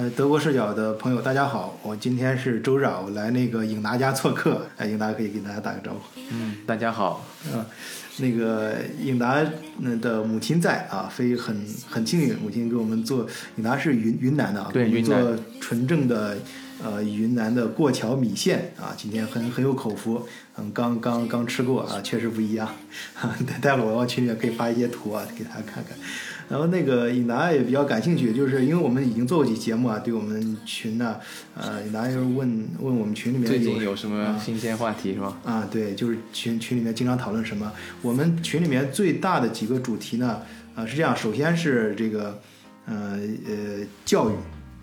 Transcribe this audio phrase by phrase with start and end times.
[0.00, 6.20] 呃，德国视角的朋友，大家好，我今天是周日啊，我来那个颖达家做客，哎，颖达可以给大家打个招呼。
[6.30, 7.26] 嗯，大家好。
[7.52, 7.62] 嗯，
[8.16, 9.44] 那个颖达
[10.00, 11.54] 的母亲在啊，非很
[11.86, 13.26] 很幸运，母亲给我们做。
[13.56, 16.38] 颖达是云云南的啊，对，云南做纯正的
[16.82, 20.26] 呃云南的过桥米线啊，今天很很有口福，
[20.56, 22.68] 嗯，刚刚刚吃过啊，确实不一样。
[23.46, 25.96] 待待会儿我往群里面可以发一些图啊，给大家看看。
[26.48, 31.14] 然后那个尹达也比较感兴趣，就是因为我们已经做过几节目啊，对我们群呢，
[31.56, 35.38] 呃，尹达就是问问我们群里面最近有什么新鲜话题是吧？
[35.44, 37.70] 啊，对，就是群群里面经常讨论什么。
[38.02, 40.42] 我们群里面最大的几个主题呢，
[40.74, 42.40] 啊，是这样，首先是这个，
[42.86, 44.32] 呃呃，教育，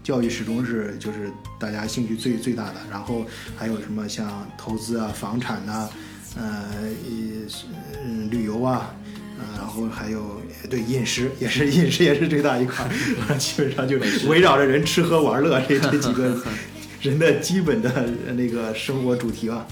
[0.07, 1.29] 教育始终是就是
[1.59, 2.75] 大家兴趣最最大的。
[2.89, 3.25] 然后
[3.57, 5.89] 还有什么像投资啊、房产呐，
[6.37, 6.63] 呃，
[8.05, 8.95] 嗯，旅游啊。
[9.39, 12.89] 呃，然后还有对饮食也是 饮食也是最大一块，
[13.37, 16.41] 基本上就围绕着人吃喝玩乐这这几个
[17.03, 19.67] 人的基本的那个生活主题吧。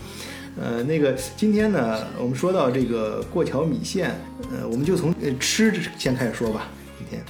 [0.62, 4.14] 呃，那个今天呢，我们说到这个过桥米线，
[4.52, 6.68] 呃，我们就从吃先开始说吧。
[7.00, 7.24] 今天，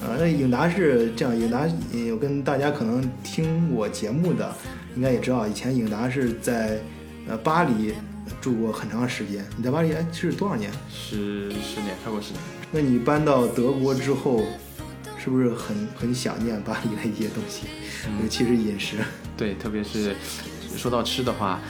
[0.00, 4.54] 呃，那颖达是这样，颖达有跟大家可能听我节目的，
[4.94, 6.78] 应该也知道，以前颖达是在
[7.28, 7.94] 呃巴黎。
[8.40, 10.70] 住过很长时间，你在巴黎哎是多少年？
[10.92, 12.42] 十十年，超过十年。
[12.72, 14.42] 那你搬到德国之后，
[15.16, 17.66] 是不是很很想念巴黎的一些东西？
[18.22, 18.96] 尤其是饮食。
[19.36, 20.14] 对，特别是
[20.76, 21.60] 说到吃的话，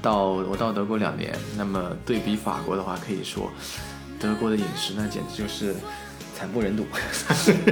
[0.00, 3.50] 到我到德国两年，那么对比法国的话，可以说
[4.18, 5.74] 德国的饮食那简直就是。
[6.40, 6.86] 惨不忍睹，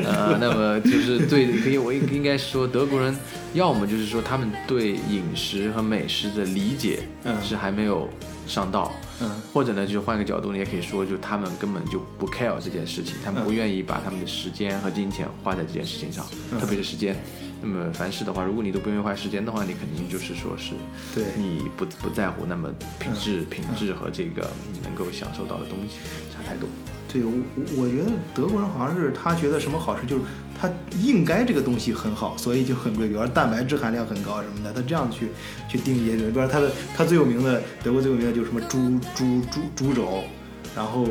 [0.04, 3.16] 呃， 那么就是对，可以我应应该说，德国人
[3.54, 7.00] 要么就是说他们对饮食和美食的理解
[7.42, 8.06] 是还没有
[8.46, 16.26] 上道，嗯，或者呢，就是换个角度，你也可以说，就他们根本就不 care 这件事情，他们不愿意把他们的时间和金钱花在这件事情上，
[16.60, 17.16] 特别是时间。
[17.62, 20.74] 那么凡事的话，如果你都不愿意花时间的话，你肯定就是说是
[21.14, 25.96] 对你不不在乎，那么品质品质和这个你能够享受到的东西
[26.30, 26.68] 差太多。
[27.10, 27.32] 对，我
[27.76, 30.22] 我觉得德国人好像是他觉得什么好吃，就是
[30.60, 30.70] 他
[31.00, 35.28] 应该这个东西很好，所以就很贵，比如蛋白质含量很高什么的，他这样去
[35.68, 36.16] 去定义。
[36.16, 40.22] 比如他的他最有名的德国最有名的就是什么猪猪猪猪肘，
[40.76, 41.06] 然后。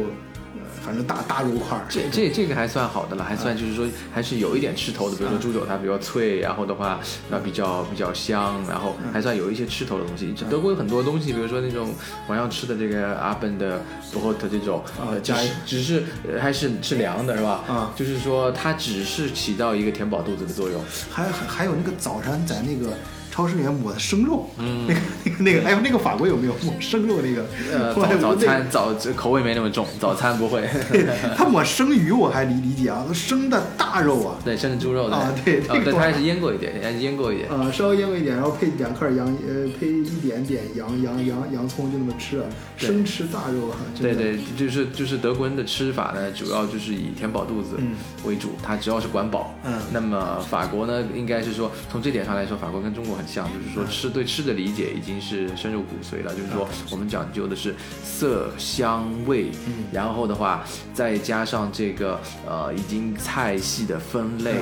[0.87, 5.17] 反正大大肉块儿，这这这个还算好的了，还算就是说还是有一点吃头的。
[5.17, 6.97] 比如说猪肘，它比较脆，然后的话
[7.29, 10.33] 那比较比较香，然后还算有一些吃头的东西。
[10.49, 11.93] 德国有很多东西，比如说那种
[12.29, 13.81] 晚上吃的这个阿本的
[14.13, 15.33] 博霍特这种，呃，只
[15.65, 16.05] 只是
[16.39, 17.65] 还是是凉的，是吧？
[17.67, 20.81] 啊，就是说它只是起到一个填饱肚子的作用。
[21.11, 22.93] 还还还有那个早餐在那个。
[23.37, 27.45] 超市里面抹的生肉，嗯，那个那个那个，哎呦，那个法国有没有抹生肉那个？
[27.71, 30.67] 呃， 早餐早口味没那么重，早餐不会。
[31.37, 42.43] 他抹生鱼我还理理解啊，生的大肉啊，对，生的猪肉啊，对，对，它还是腌过一点，还是腌过一点，呃，稍微腌过一点，然后配两块羊，呃，配一点点羊羊羊洋葱，就那么吃，
[42.75, 43.77] 生吃大肉啊。
[43.99, 47.77] 对对，就是就是德国人的吃法呢，主要就是以填饱肚子
[48.25, 49.53] 为主，他只要是管饱。
[49.63, 53.27] 嗯，那么法国呢，应该是说从这点上来说，法国跟中国很。
[53.27, 59.51] 像就是说吃对吃的理解已经是深入骨髓了，就是说我们讲究的是色香味，
[59.91, 62.17] 然后的话再加上这个
[62.47, 64.55] 呃已经菜系的分类，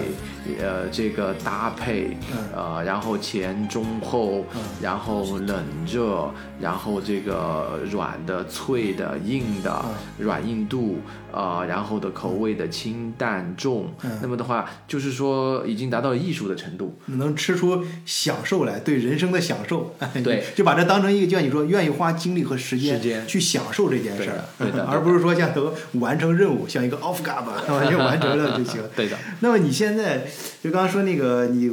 [0.60, 2.18] 呃这个搭配，
[2.56, 4.44] 呃然后前中后，
[4.82, 9.86] 然后冷热，然后这个软的脆的硬的
[10.18, 10.98] 软硬度，
[11.32, 18.66] 呃然后的口味的清淡重，那么的话就是说已经达到了艺术的程度，能吃出享受。
[18.66, 19.94] 来对人生的享受，
[20.24, 28.82] 对，就把这当成一个，就像你说，愿意花精力和时间去享受这件事儿，对的，而不是说像都完成任务，像一个 off guard 完全完成了就行。
[28.96, 29.16] 对的。
[29.42, 30.26] 那么你现在
[30.66, 31.72] 就刚刚说那个，你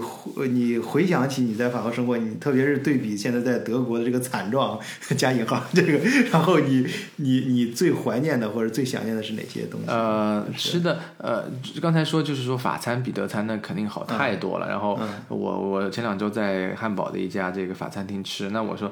[0.50, 4.78] 你回想起你在法国生活，你特别是对比现在在德国的这个惨状
[5.16, 5.98] 加引号这个，
[6.30, 6.86] 然后你
[7.16, 9.86] 你你最怀念的或者最想念的是哪些东西？
[9.88, 11.44] 呃，吃的，呃，
[11.80, 14.68] 刚才说就是说法餐比德餐那肯定好太多了。
[14.68, 16.76] 然后我我前两周在。
[16.82, 18.90] 汉堡的一家这个法餐厅吃，那我说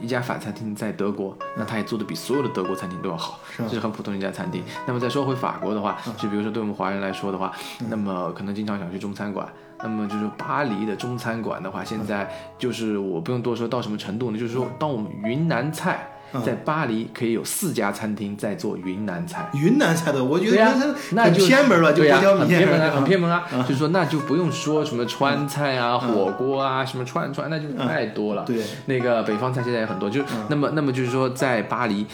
[0.00, 4.62] 一家法餐厅在德国，那他也做的比所有的德国餐厅都要好，这是很普通的一家餐厅。
[4.86, 7.52] 那么再说回法国的话，就比如说对我们华人来说的话，
[7.88, 9.48] 那么可能经常想去中餐馆，
[9.78, 14.38] 那么就是巴黎的中餐馆的话，现在就是我不用多说到什么程度呢？
[14.38, 16.06] 就是说当我们云南菜。
[16.44, 19.48] 在巴黎可以有四家餐厅在做云南菜。
[19.54, 23.30] 云南菜的，我觉得对呀、它那就很偏门了，就对呀、不叫米线很偏门啊，很偏门。
[23.30, 23.46] 啊。
[23.68, 28.44] 就是说，那就不用说什么川菜啊、火锅啊、什么串串，那就太多了。
[28.44, 32.06] 对，那个北方菜现在也很多，就那么那么就是说，在巴黎，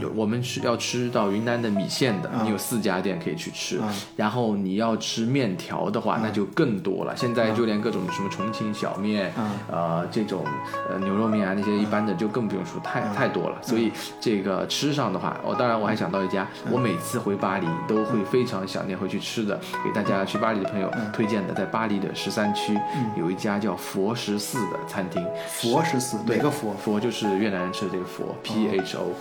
[0.00, 3.80] 有我们是要吃到云南的米线的，你有四家店可以去吃。
[4.16, 7.14] 然后你要吃面条的话，那就更多了。
[7.16, 9.32] 现在就连各种什么重庆小面，
[9.70, 10.44] 呃，这种
[10.90, 13.55] 呃牛肉面啊那些一般的就更不用说，太太多了。
[13.62, 22.78] 所以这个吃上的话，我当然我还想到一家，我每次回巴黎都会非常想念回去吃的，给大家去巴黎的朋友推荐的，在巴黎的十三区
[23.16, 25.26] 有一家叫佛十四的餐厅。
[25.48, 26.74] 佛十四，哪个佛？
[26.74, 29.12] 佛就是越南人吃的这个佛，P H O。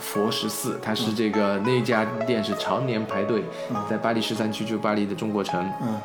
[0.00, 3.44] 佛十四，它是这个那家店是常年排队，
[3.88, 5.64] 在巴黎十三区，就巴黎的中国城。
[5.80, 6.00] 嗯。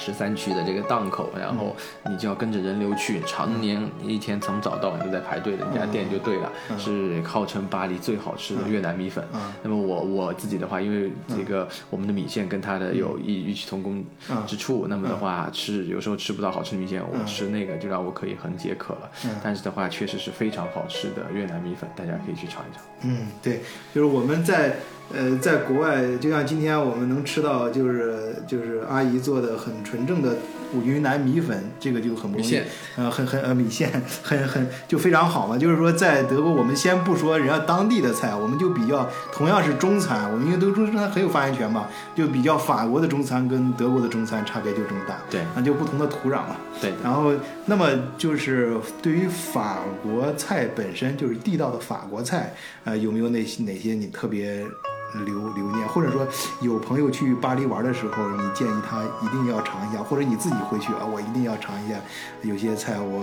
[0.00, 1.76] 十三区的这个档口，然后
[2.08, 9.22] 你就要跟着人流去，常年一天从早到晚都在排队的那家店就对了，是号称巴黎最好吃的越南米粉。
[9.62, 14.02] 那么我我自己的话，因为这个我们的米线跟它的有异异曲同工
[14.46, 19.10] 之处，那么的话吃有时候吃不到好吃的米线，我吃那个就让我可以很解渴了。
[19.44, 22.82] 但是的话，确实是非常好吃的越南米粉，大家可以去尝一尝。
[23.02, 23.60] 嗯，对，
[23.94, 24.76] 就是我们在
[25.12, 30.36] 呃在国外，就像今天我们能吃到，就是就是阿姨做的很纯正的
[30.84, 32.60] 云南米粉，这个就很不容易，
[32.96, 33.90] 呃，很很呃米线
[34.22, 35.58] 很很就非常好嘛。
[35.58, 46.56] 就是说在德国，我们先不说人家当地的菜，我们就比较同样是中餐，我们因为都中餐很有发言权嘛，就比较法国的中餐跟德国的中餐差别就这么大，对，那就不同的土壤嘛。
[46.80, 47.32] 对，然后，
[47.66, 52.54] 那么就是对于法国菜本身，就是地道的法国菜，
[52.84, 54.64] 呃，有没有哪些哪些你特别
[55.12, 56.26] 留留念，或者说
[56.60, 61.96] 有朋友去巴黎玩的时候，你建议他一定要尝一下，或者你自己回去啊，我一定要尝一下，
[62.42, 63.22] 有些菜我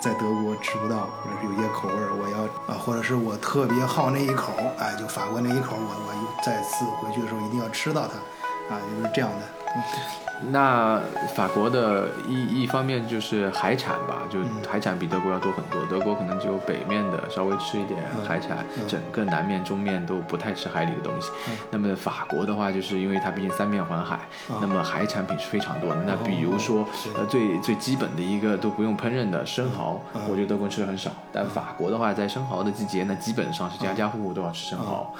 [0.00, 9.46] 在德国吃不到，或者是有些口味儿我要啊，或者是我特别好那一口，哎，就法国那一口，我我再次回去的时候一定要吃到它，啊，就是这样的。
[9.76, 11.00] 嗯那
[11.34, 15.82] 法国的一一方面就是海产吧，就海产比德国要多很多。
[15.88, 21.30] 德国可能只有北面的稍微吃一点海产，整个南面、中面都不太吃海里的东西。
[21.70, 24.20] 那么法国的话，就是因为它毕竟三面环海，
[24.60, 26.02] 那么海产品是非常多的。
[26.06, 26.86] 那比如说，
[27.16, 31.10] 呃，最最基本的一个都不用烹饪的生蚝，我觉得德国人吃的很少。
[31.32, 35.14] 但法国的话，在生蚝的季节，那基本上是家家户户都要吃生蚝。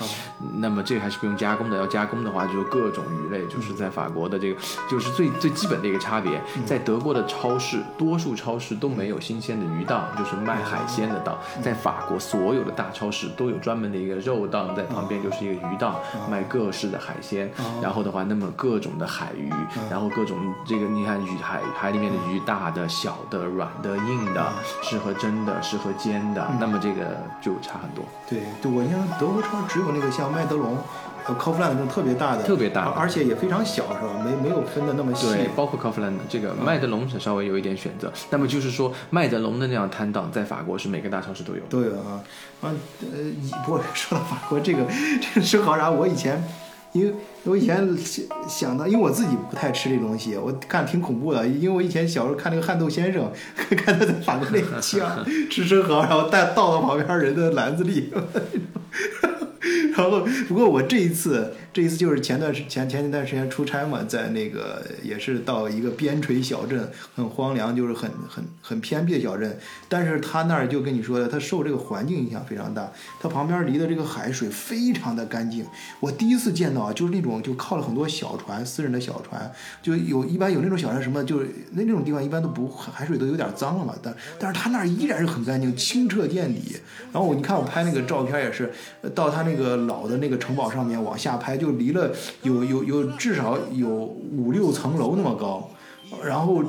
[0.58, 5.03] 那么这个还是不用加工的，要加工的话，就是各种鱼类，就是在法国的这个就是。
[5.12, 11.38] 最最基本的一个差别，在德国的超市，多数超市都没有新鲜的鱼档，就是卖海鲜的档。
[11.62, 15.96] 在法国，所有的大超市都有专门的一个肉档，在旁边就是一个鱼档，
[16.30, 17.50] 卖各式的海鲜。
[17.82, 19.52] 然后的话，那么各种的海鱼，
[19.90, 20.36] 然后各种
[20.66, 24.52] 这个你看鱼海海里面的鱼，大的、小的、软的、硬的，
[24.82, 28.04] 适合蒸的，适合煎的，那么这个就差很多。
[28.28, 30.76] 对，对我印象德国超市只有那个像麦德龙。
[31.26, 34.22] 呃，Kaufland 这种特别大的，特别大，而且也非常小，是吧？
[34.22, 35.26] 没没有分的那么细。
[35.26, 38.12] 对，包括 Kaufland 这个麦德龙是稍微有一点选择。
[38.30, 41.60] 那么就是说，麦德龙的那样摊档在法国是每个大超市都有。
[41.70, 42.20] 都有啊，
[42.60, 43.18] 啊呃，
[43.64, 44.84] 不过说到法国这个
[45.20, 46.44] 这个生蚝啥，我以前
[46.92, 47.88] 因为我以前
[48.46, 51.46] 想到，因为我自己不太吃这东西，我看挺恐怖的。
[51.46, 58.12] 因为我以前小时候看那个憨豆先生， 看他在法国那个枪吃生蚝，然后带倒到旁边人的篮子里。
[59.96, 69.56] 然后，不过我这一次，这一次就是前段时前前一段时间出差嘛，在那个也是到一个边陲小镇，很荒凉，就是很很很偏僻的小镇。
[69.88, 75.64] 但是他那儿就跟你说的，他受这个环境影响非常大，他旁边离的这个海水非常的干净。
[76.00, 79.48] 我第一次见到啊，就是那种就靠了很多小船，私人的小船，
[79.80, 86.78] 就有一般有那种小船什么，就是那那种地方一般都不海水都有点脏了嘛，但但是他那儿依然是很干净，清澈见底。
[87.12, 88.72] 然后我你看我拍那个照片也是，
[89.14, 89.83] 到他那个。
[89.86, 92.10] 老的那个城堡上面往下拍，就离了
[92.42, 95.70] 有有有至少有五六层楼那么高，
[96.24, 96.62] 然后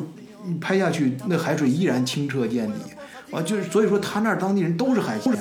[0.59, 2.79] 拍下去那海水依然清澈见底，
[3.31, 5.33] 啊，就是所以说他那儿当地人都是海鲜，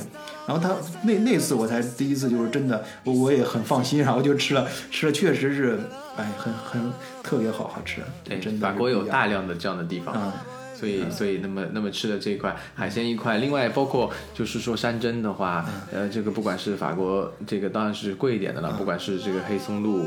[0.46, 5.78] 然后他那那次我才第一次就是真的我我也很放心，然后就吃了吃了确实是
[6.16, 10.14] 哎很很特别好好吃，对，真的法国有大量的这样的地方。
[10.16, 10.32] 嗯
[10.74, 20.06] 所以，所以那么那么吃的这一块海鲜一块，另外包括就是说山珍的话，呃，这个不管是法国这个当然是贵一点的了，不管是这个黑松露，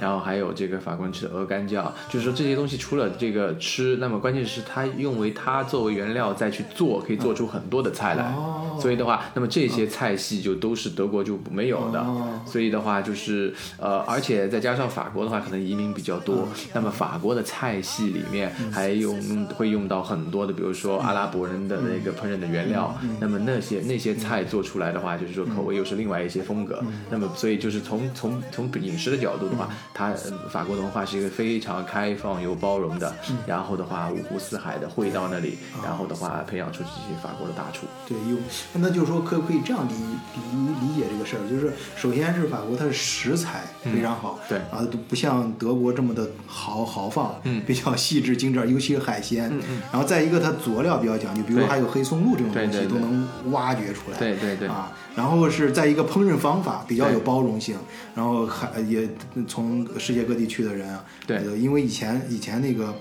[0.00, 8.34] 然后还有这个法国人吃的鹅肝酱，就是说这些东西除了这个吃，那么关键是它用为它作为原料再去做，可以做出很多的菜来。
[8.80, 12.04] 所以的话，那么这些菜系就都是德国就没有的。
[12.44, 20.07] 所以的话就是呃，而且再加上法国的话，可能移民比较多，那么法国的菜系里面还用会用到。
[20.08, 26.82] 很多的，比如说阿拉伯人的那个烹饪的原料，那么那些那些菜做出来的话，就是说口味又是另外一些风格。
[27.10, 30.14] 那么所以就是从从从饮食的角度的话，它
[30.50, 33.14] 法国的文化是一个非常开放又包容的，
[33.46, 37.86] 然后的话五湖四海的汇到那里，然后的话培养出这些法国的大厨。
[38.08, 38.38] 对，有
[38.74, 44.58] 那就是说可可以这样理理理解这个事儿，就是首先是法国它的食材非常好，对。
[44.70, 47.62] 啊，都不像德国这么的豪豪放，嗯。
[47.66, 57.76] 比较细致精致，尤其是海鲜，嗯嗯然后再一个它佐料比较讲究，比如对还有黑松露这种东西都能挖掘出来，对对对啊，然后是在一个烹饪方法比较有包容性，
[58.14, 59.08] 然后还也
[59.48, 62.94] 从世界各地去的人啊，对呃因为以前以前那个。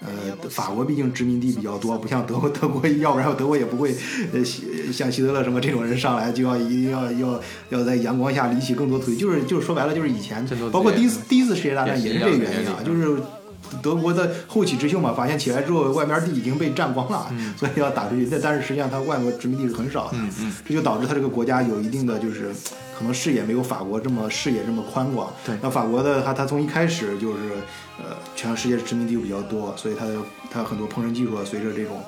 [0.00, 0.10] 呃，
[0.50, 3.94] 法国毕竟殖民地比较多，不像德国，德国要不然德国也不会，
[4.34, 4.44] 呃，
[4.92, 13.16] 像希特勒什么这种人上来就要一定要要要在阳光下离起更多土地，就是就是说白了就是以前包括第一次第一次世界大战也是这个原因啊，就是
[13.82, 18.26] 德国的后起之秀嘛，发现起来之后外面地已经被占光了， 所以要打出去。
[18.30, 22.52] 但但是实际上它外国殖民地是很少的，嗯嗯这就导致它这个国家有一定的就是
[22.98, 25.32] 可能视野没有法国这么视野这么宽广。
[25.44, 27.38] 对那法国的它它从一开始就是
[27.98, 30.14] 呃全世界殖民地又比较多，所以它的
[30.50, 32.02] 它很多烹饪技术啊随着这种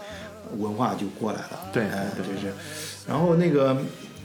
[0.58, 1.61] 文化就过来了。
[1.73, 1.85] 对
[2.16, 2.52] 就是。
[3.08, 3.76] 然后那个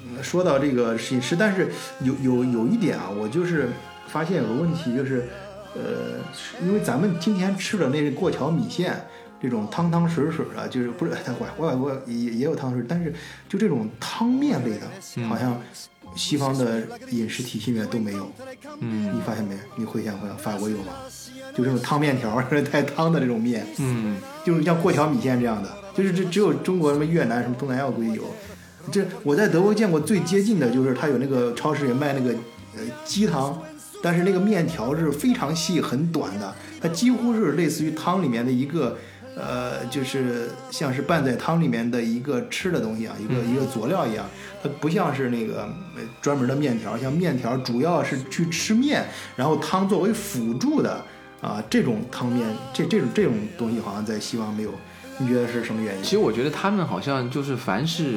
[0.05, 1.71] 嗯说到这个饮食，但是
[2.01, 3.69] 有有有一点啊，我就是
[4.07, 5.27] 发现有个问题，就是
[5.75, 6.19] 呃，
[6.65, 9.05] 因为咱们今天吃的那个过桥米线。
[9.43, 13.11] 这种汤汤水水的，就是不是外外国也也有汤水，但是
[13.49, 14.81] 就这种汤面类的，
[15.15, 15.59] 嗯好像
[16.15, 18.31] 西方的饮食体系里面都没有。
[18.81, 19.57] 嗯你发现没？
[19.77, 20.93] 你回想回想，法国有吗？
[21.55, 22.39] 就这种汤面条
[22.71, 28.23] 带 汤的这种面，嗯，就是像过桥米线这样的，就是这只有中国什么越南什么东南亚估计有。
[28.91, 32.29] 这我在德国见过最接近的就是他有那个超市里卖那个
[32.77, 33.59] 呃鸡汤，
[34.01, 38.98] 但是那个面条是非常细很短的，它几乎是类似于汤里面的一个
[39.38, 44.25] 呃，就是像是拌在汤里面的一个吃的东西啊，一个、一个佐料一样，
[44.62, 49.05] 它不像是那个呃专门的面条，像面条主要是去吃面，
[49.36, 51.01] 然后汤作为辅助的
[51.39, 54.74] 啊，这种汤面这这种这种东西好像在西方没有，
[55.17, 56.03] 你觉得是什么原因？
[56.03, 58.15] 其实我觉得他们好像就是凡是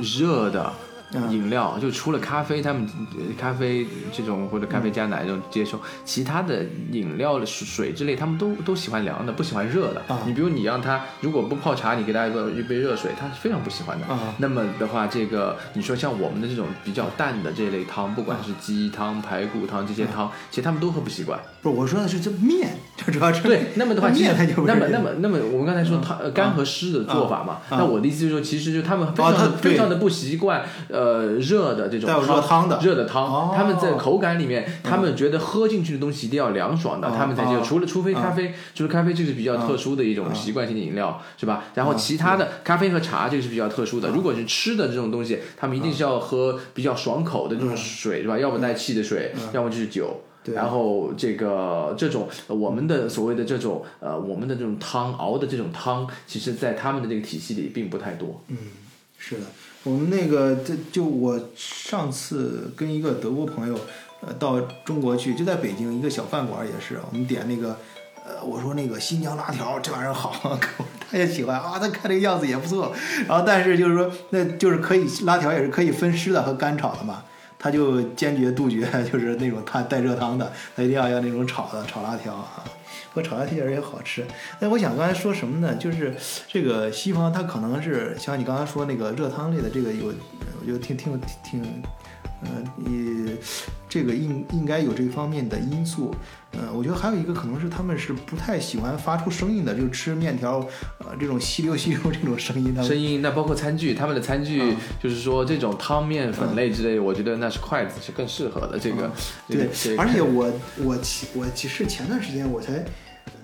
[0.00, 0.72] 热的。
[1.12, 2.86] 嗯饮料就除了咖啡，他们
[3.16, 10.02] 呃咖啡这种或者咖啡加奶这种接受，其他的饮料水水之类，他们都都喜欢凉的，不喜欢热的。
[10.08, 14.06] 啊你比如你让他如果不泡茶，你给他一个一杯热水，他是非常不喜欢的。
[14.06, 21.38] 啊那么的话，这个你说像我们的这种比较淡的这类汤，不管是鸡汤、排骨汤这些汤，其实他们都喝不习惯。
[21.62, 24.36] 不是我说的是这面，就主要是对，那么的话， 面
[24.66, 30.97] 那么那么那么，我们刚才说汤呃干和湿的做法嘛，啊那我的意思就是说，其实就他们非哦常非常的不习惯呃
[31.38, 37.60] 热的这种带有热汤的热的汤哦，他们在口感里面，他们觉得喝进去的东西一定要凉爽的，哦他们才接受。
[37.60, 41.64] 哦除了除非咖啡，除了咖啡这个是比较特殊的一种习惯性的饮料，是吧？
[41.74, 44.08] 然后其他的咖啡和茶这个是比较特殊的。
[44.08, 48.38] 如果是吃的这种东西，他们一定是要喝比较爽口的这种水，是吧？
[48.38, 50.22] 要么带气的水，要么就是酒。
[50.44, 58.42] 对然后这个这种呃我们的所谓的这种呃我们的这种汤熬的这种汤，其实在他们的这个体系里并不太多。
[58.48, 58.56] 嗯
[59.18, 59.42] 是的，
[59.84, 63.78] 我们那个这就我上次跟一个德国朋友，
[64.20, 67.78] 呃，到中国去，就在北京一个小饭馆也是，我们点那个，
[68.24, 70.58] 呃，我说那个新疆辣条这玩意儿好，
[71.10, 72.92] 他也喜欢啊，他看这个样子也不错，
[73.26, 77.22] 然后但是就是说，那就是可以辣条也是可以分湿的和干炒的嘛。
[77.60, 82.62] 他就坚决杜绝， 就是那种他带热汤的，他一定要要那种炒的炒辣条啊。
[83.22, 84.24] 炒辣条也好吃。
[84.60, 85.74] 那我想刚才说什么呢？
[85.76, 86.14] 就是
[86.46, 90.12] 这个西方它可能是像你刚才说那个热汤类的这个有，
[90.60, 91.62] 我觉得挺挺挺，
[92.42, 93.36] 呃，也
[93.88, 96.14] 这个应应该有这方面的因素。
[96.52, 100.66] 嗯，我觉得还有一个可能是他们是不太喜欢发出声音的，就是吃面条，
[100.98, 108.78] 呃，这种吸溜吸溜这种声音，声音，那包括餐具，他们的餐具嗯就是说这种汤面粉类之类，我觉得那是筷子是更适合的。
[108.78, 109.10] 这个，
[109.46, 112.82] 这个对这，个而且我我其我其实前段时间我才，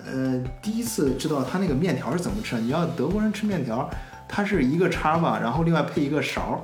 [0.05, 2.61] 呃，第一次知道他那个面条是怎么吃的。
[2.61, 3.89] 你要德国人吃面条，
[4.27, 6.63] 它是一个叉吧，然后另外配一个勺，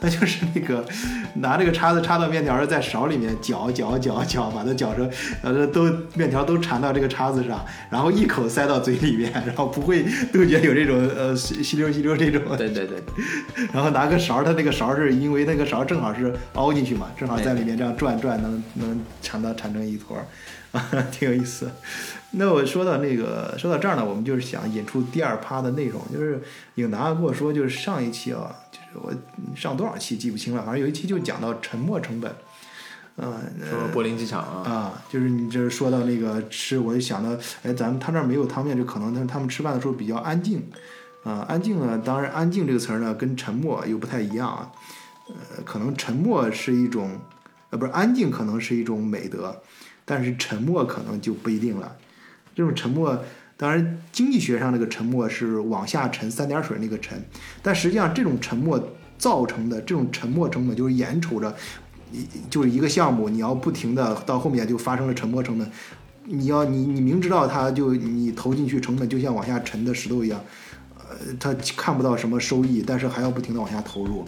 [0.00, 0.84] 他就是那个
[1.34, 5.10] 拿这个叉子插到面条，在勺里面搅搅搅搅，把它搅成，
[5.42, 13.02] 呃，都面条都缠到这个叉子上，然后一口塞到嘴里面，然后不会 杜绝有这种呃吸吸溜吸溜这种对对对，
[13.72, 20.24] 然后拿个勺儿，它那个勺儿是因为那个勺儿正好是凹进去嘛，正好在里面这样转转，能能缠到缠成一坨儿，
[20.72, 21.68] 啊， 挺有意思。
[22.32, 26.42] 那我说到那个说到这儿呢，我们就是想引出第二趴的内容，就是
[26.74, 29.12] 影达跟我说，就是上一期啊，就是我
[29.56, 32.30] 上多少期记不清了，反正有一期就讲到沉没成本。
[33.20, 33.34] 嗯，
[33.68, 37.30] 说柏林机场啊，啊，就是你这说到那个吃，我就想到，
[37.64, 40.62] 哎，咱们他那儿没有汤面，就可能他他们吃饭的时候比较安静，
[41.24, 44.70] 啊，安静呢，当然安静这个词儿呢跟沉默又不太一样啊，
[45.26, 47.18] 呃，可能沉默是一种，
[47.70, 49.62] 呃，不是安静可能是一种美德，
[50.04, 51.96] 但是沉默可能就不一定了，
[52.58, 53.16] 这种沉默。
[53.56, 57.20] 当然，经济学上那个沉默是往下沉三点水那个沉，
[57.62, 58.80] 但实际上这种沉默
[59.16, 61.52] 造成的这种沉默成本就是眼瞅着，
[62.12, 65.68] 一就是一个项目，你要不停的到后面就发生了沉没成本，
[66.24, 70.40] 你要你你明知道它就你投进去成本就像往下沉的石头一样，
[70.96, 74.24] 呃，它看不到什么收益，但是还要不停的往下投入，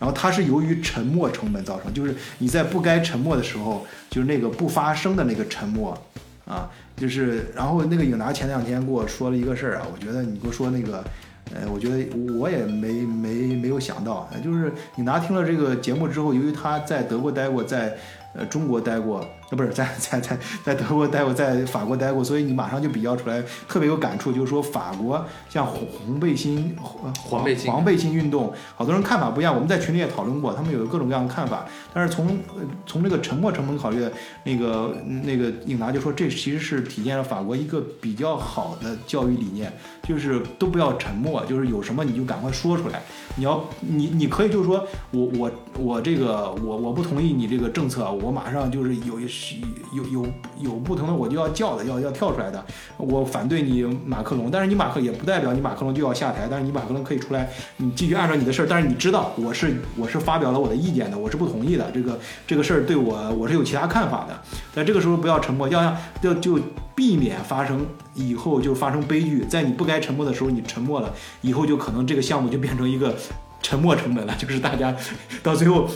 [0.00, 5.96] 然后它是由于沉没成本造成，就是你在不该沉默的时候，就是那个不发生的那个沉默，
[6.44, 6.68] 啊。
[6.96, 11.04] 就是，然后那个影达前两天跟我说了一个事儿啊，我觉得你给我说那个，
[11.52, 12.06] 呃，我觉得
[12.38, 17.96] 我也没没没有想到，就是影达听了这个节目之后，由于他在德国待过，在
[18.34, 19.18] 呃中国待过，
[19.50, 32.26] 呃不是 在在在在德国待过，在法国待过，所以你马上就比较出来，特别有感触，就是说法国像红红背心、黄背心黄背心运动，好多人看法不一样，我们在群里也讨论过，他们有各种各样的看法，但是从
[32.56, 34.04] 呃从这个沉没成本考虑，
[34.44, 39.72] 那个那个应达就说，这其实是体现了法国一个比较好的教育理念，
[40.02, 43.02] 就是都不要沉默，就是有什么你就赶快说出来。
[43.36, 50.26] 你要你你可以就是说我我我这个我我不同意你这个政策，我马上就是有有有
[50.58, 52.64] 有不同的我就要叫的要要跳出来的，
[52.96, 64.40] 我反对你马克龙，但是你马克也不代表你马克龙就要下台，但是你马克龙可以出来，你继续按照你的事儿，但是你知道我是我是发表了我的意见的，我是不同意的，这个这个事儿对我我是有其他看法的，
[64.72, 66.58] 在这个时候不要沉默，要要就
[66.94, 71.12] 避免发生以后就发生悲剧，在你不该沉默的时候你沉默了，
[71.42, 73.14] 以后就可能这个项目就变成一个
[73.62, 74.94] 沉没成本了，就是大家
[75.42, 75.88] 到最后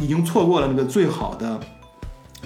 [0.00, 1.60] 已经错过了那个最好的。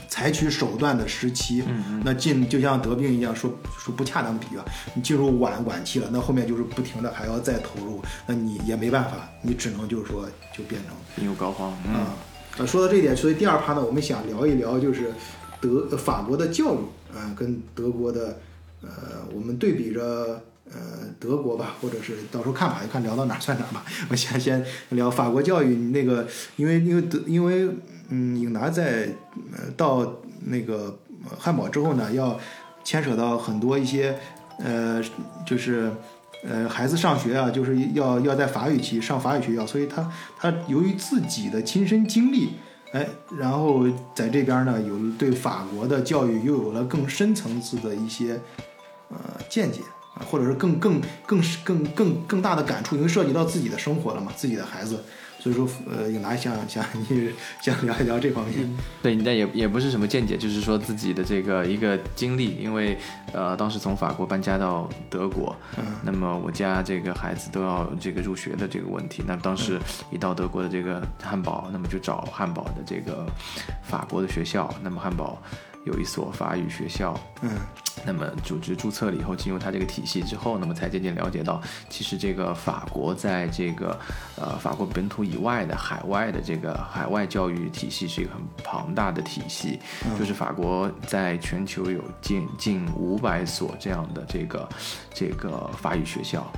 [0.08, 12.06] 采取手段的时期，嗯那进就像得病一样，说说不恰当比喻啊，你进入晚晚期了，那后面就是不停的还要再投入，那你也没办法，你只能就是说就变成病入膏肓，嗯啊，
[12.58, 15.12] 呃，说到这一点，所以第二趴呢，我们想聊一聊就是
[15.60, 16.78] 德呃法国的教育
[17.16, 18.40] 啊、跟德国的
[18.82, 18.88] 呃，
[19.34, 20.42] 我们对比着
[20.72, 20.78] 呃
[21.18, 23.84] 德国吧，或者是到时候看吧，就看聊到哪儿算哪儿吧。
[24.08, 27.68] 我先先聊法国教育，那个因为因为德因为
[28.10, 29.08] 嗯，影达在
[29.52, 30.14] 呃到
[30.44, 30.98] 那个
[31.38, 32.38] 汉堡之后呢，要
[32.84, 34.16] 牵扯到很多一些
[34.58, 35.02] 呃
[35.46, 35.90] 就是。
[36.42, 42.52] 呃，孩子上学啊，就是要要在法语区上法语学校，所以他他由于自己的亲身经历，
[42.92, 43.06] 哎，
[43.38, 48.40] 然后在这边呢，有对法国的教育又有了更深层次的一些
[49.10, 49.18] 呃
[49.50, 49.82] 见解
[50.14, 55.04] 啊，或者是更更更更更更大的感触，因为涉及到自己的生活了嘛，自己的孩子，
[55.40, 62.98] 所以说呃，影达想想你想聊一聊这方面，对，但也也不是什么见解，就是说自己的这个一个经历，因为
[63.32, 65.84] 呃，当时从法国搬家到德国，嗯。
[66.02, 69.78] 那么我家这个孩子都要这个入学的这个问题，那当时
[70.10, 73.26] 一到德国的这个汉堡，那么就找汉堡的这个
[73.82, 75.40] 法国的学校，那么汉堡
[75.86, 77.50] 有一所法语学校，嗯
[78.04, 83.98] 那么组织注册了以后，进入它这个体系之后，那么才渐渐了解到，其实这个法国在这个
[84.36, 89.78] 呃法国本土以外的海外的这个海外教育体系是一个很庞大的体系，
[90.18, 94.68] 就是法国在全球有近近五百所这样的这个
[95.12, 96.50] 这个法语学校。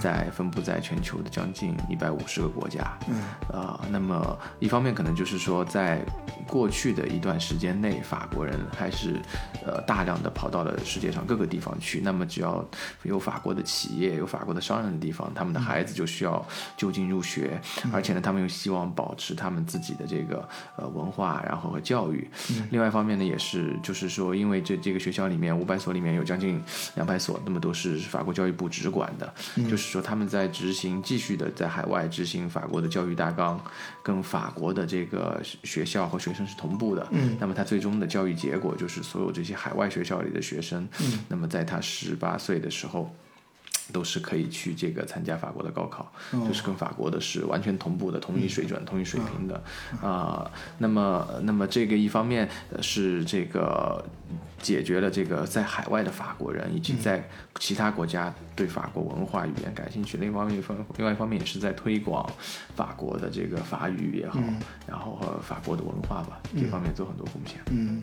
[0.00, 6.04] 在分布在全球的将近一百五十个国家，嗯，呃，那么一方面可能就是说，在
[6.46, 9.20] 过去的一段时间内，法国人还是
[9.64, 12.00] 呃大量的跑到了世界上各个地方去。
[12.00, 12.64] 那么只要
[13.02, 16.44] 有法国的企业、有法国的商人的地方，他们的孩子就需要
[16.76, 17.60] 就近入学，
[17.92, 22.28] 而且呢，他们又希望保持他们自己的这个呃文化，然后和教育。
[22.70, 26.62] 另外一方面呢，也是就是说，因为这这个学校里面五百所里面有将近
[26.94, 29.32] 两百所，那么都是法国教育部直管的，
[29.68, 33.60] 就是说他们在执行继续的在海外执行法国的教育大纲，
[34.02, 37.06] 跟法国的这个学校和学生是同步的。
[37.10, 43.14] 嗯，那么他最终的教育结果就是所有这些海外学校里的学生，嗯，那么在他十八岁的时候。
[43.92, 49.60] 都是可以去这个参加法国的高考，哦就是跟法国的是完全同步的，同一水准、同一水平的
[50.00, 50.48] 啊、
[50.78, 54.04] 那么，那么这个一方面呃是这个
[54.60, 62.28] 解决了这个在海外的法国人以及在其他国家对法国文化语言感兴趣，另一方面一方另外一方面也是在推广
[62.76, 64.38] 法国的这个法语也好，
[64.86, 67.56] 然后和法国的文化吧，这方面做很多贡献。
[67.70, 68.02] 嗯，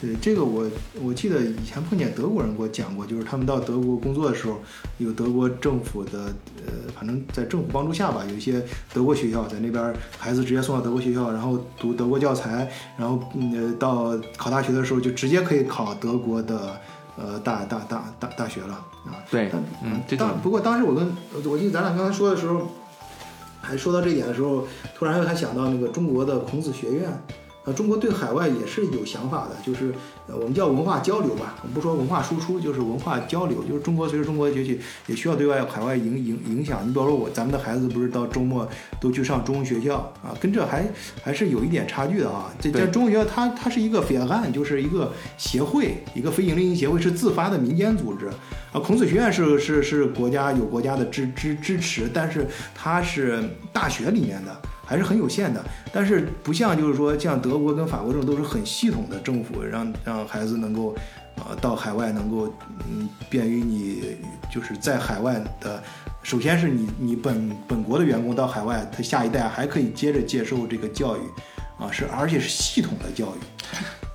[0.00, 0.68] 对这个我
[1.02, 4.60] 我记得以前碰见德国人给我讲过，就是他们到德国工作的时候，
[4.98, 6.32] 有德国政府的
[6.66, 8.62] 呃，反正在政府帮助下吧，有一些
[8.92, 16.80] 德国学校在那边孩子直接送到德国学校，然后读德国教材，然后嗯呃到考大学的时候就直接可以考德国的
[17.16, 18.74] 呃大大大大大学了
[19.04, 19.20] 啊。
[19.30, 19.50] 对，
[19.82, 22.68] 嗯，当不过当时我跟我记得咱俩刚才说的时候，
[23.60, 27.10] 还说到这一点的时候，突然又还想到那个中国的孔子学院。
[27.66, 29.92] 呃，中国对海外也是有想法的，就是
[30.28, 33.64] 呃，我们叫文化交流吧，我们不说文化输出，就是文化交流。
[33.64, 36.86] 就是中国随着中国的崛起，也需要对外海外影影影响。
[36.86, 38.68] 你比方说我咱们的孩子不是到周末
[39.00, 40.88] 都去上中文学校啊，跟这还
[41.20, 42.52] 还是有一点差距的啊。
[42.60, 48.28] 这对在中文学校它它是一个非案，就是一个协会，一个非营利性协会，是自发的民间组织。
[48.72, 55.62] 啊，孔子学院是是是国家有国家的支支支持，但是它是大学里面的，还是很有限的。
[55.92, 60.94] 但是不像就是说像德国跟法国这种都是很系统的政府，让让孩子能够
[61.36, 62.50] 呃到海外能够
[62.88, 64.16] 嗯便于你
[64.50, 65.82] 就是在海外的。
[66.22, 71.20] 首先是你你本本国的员工到海外，他下一代还可以接着接受这个教育，
[71.78, 73.38] 啊是而且是系统的教育。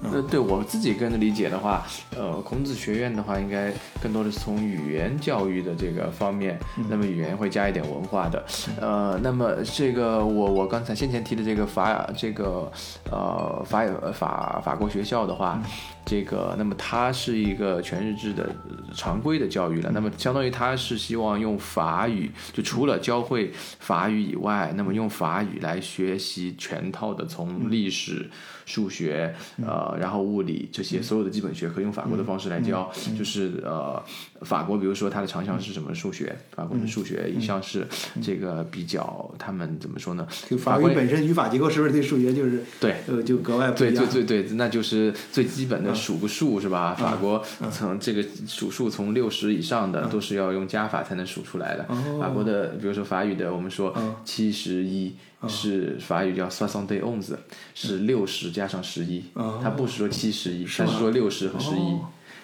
[0.04, 1.86] 呃，对我自己个人的理解的话，
[2.18, 6.60] 呃，孔子学院的话，应该更多的是从语言教育的这个方面，
[6.90, 8.44] 那么语言会加一点文化的，
[8.80, 12.72] 呃，那么这个我我刚才先前提的这个法这个
[13.12, 15.62] 呃法法法国学校的话，
[16.06, 28.30] 这个那么它是一个全日制的呃常规的教育了，那么相当于它是希望用法语，就除了教会法语以外，那么用法语来学习全套的从历史。
[28.72, 34.02] 数学，呃，然后物理这些所有的基本学科用法国的方式来教，就是呃，
[34.42, 35.94] 法国比如说它的长项是什么？
[35.94, 37.86] 数学，法国的数学一向是
[38.22, 40.26] 这个比较他们怎么说呢？
[40.50, 44.06] 就法国语本身语法结构是不是对数学就是对呃就格外不对一样？
[44.10, 46.96] 对对对，那就是最基本的数个数是吧？
[46.96, 51.86] 法国从这个数数从六十以上的都是要用加法才能数出来的。
[52.20, 55.14] 法国的比如说法语的，我们说七十一。
[55.48, 57.36] 是法语叫 soixante onze，
[57.74, 59.24] 是六十加上十一，
[59.62, 61.98] 它不是说七十一，它是说六十和十一。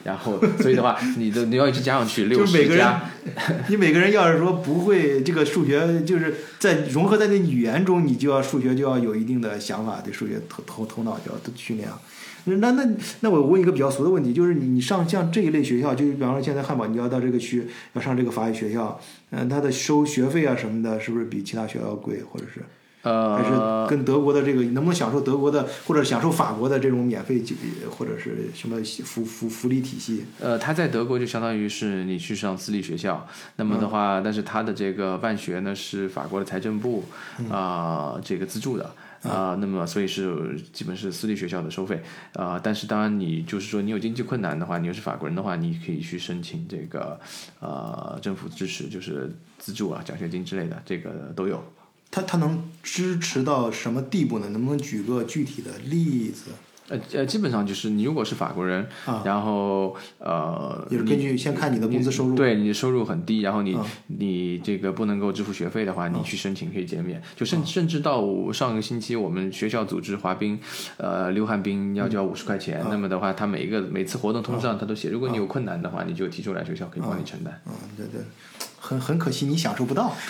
[0.03, 2.77] 然后，所以的话， 你的你要一直加上去，六就是每个人
[3.25, 11.99] 十加， 你每个人要是说不会这个数学，就是在融合在那语言中，你就要数学就要有一定的想法，对数学头头头脑就要训练啊。
[12.45, 12.88] 那那
[13.19, 18.97] 那我问一个比较俗的问题，就是你你上像这一类学校，就比方说现在汉堡，你要到这个区要上这个法语学校，
[19.31, 22.62] 嗯、它的收学费啊什么的，是不是比其他学校要贵，或者是
[23.36, 27.56] 还是呃，跟德国的这个能不能享受德国的或者享受法国的这种免费就
[27.89, 30.26] 或者是什么福福福利体系？
[30.39, 37.04] 呃，他在德国就相当于是你去上私立学校，那么的话，但是他的这个办学呢是法国的财政部
[37.52, 38.91] 啊、这个资助的。
[39.24, 42.02] 啊、那么所以是基本是私立学校的收费
[42.34, 47.20] 啊、但是当然你就是说你有经济困难的话，你又是法国人的话，你可以去申请这个
[47.60, 51.62] 呃政府支持，就是资助啊、奖学金之类的，这个都有。
[52.10, 54.50] 它它能支持到什么地步呢？
[54.50, 56.52] 能不能举个具体的例子？
[56.89, 62.34] 呃呃，基本上就是你如果是法国人，啊然后呃，也是根据先看你的工资收入。
[62.34, 67.22] 对你的收入很低，然后你、嗯你这个不能够支付学费的话，你去申请可以减免。
[67.36, 70.58] 就甚甚至到我上个星期我们学校组织滑冰，
[70.96, 72.82] 呃，溜旱冰要交五十块钱。
[72.89, 77.62] 那么的话，他每一个每次活动通知上他都写，如果你有困难的话，你就提出来，学校可以帮你承担。
[77.65, 78.22] 嗯，对对，
[78.80, 80.15] 很很可惜你享受不到。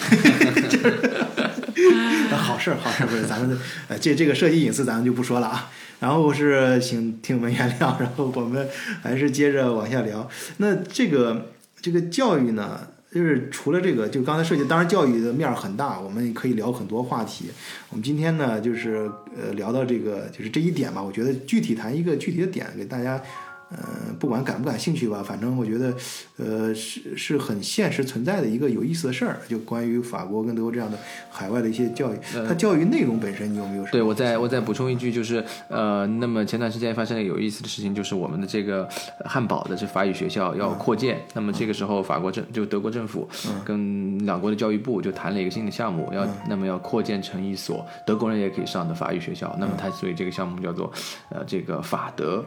[2.36, 5.70] 好事儿好事儿，不是咱们呃这这个涉及隐私咱们就不说了啊。
[6.00, 8.68] 然后是请听我们原谅，然后我们
[9.02, 10.30] 还是接着往下聊。
[10.58, 17.46] 那这个这个教育呢，就是除了这个，就刚才涉及，当然教育的面儿很大，我们可以聊很多话题。
[17.90, 21.02] 我们今天呢，就是呃聊到这个，就是这一点吧。
[21.02, 23.20] 我觉得具体谈一个具体的点给大家。
[23.70, 25.94] 呃，不管感不感兴趣吧，反正我觉得，
[26.38, 30.98] 呃，是是很现实存在的一个有意思的事儿，就关于法国跟德国这样的
[31.30, 33.92] 海外的一些教育，它教育内容本身你有没有什么？
[33.92, 38.88] 对，我再我再补充一句，就是呃，那么前段时间发生了有意思的事情，就是我们的这个
[39.20, 43.28] 呃汉堡的这法语学校要扩建，那么这个时候法国政就德国政府
[43.66, 50.90] 跟两国的教育部就谈了一个新的项目，要那么要扩建成一所德国人也可以上的法语学校，那么它所以这个项目叫做
[51.30, 52.46] 呃这个法德。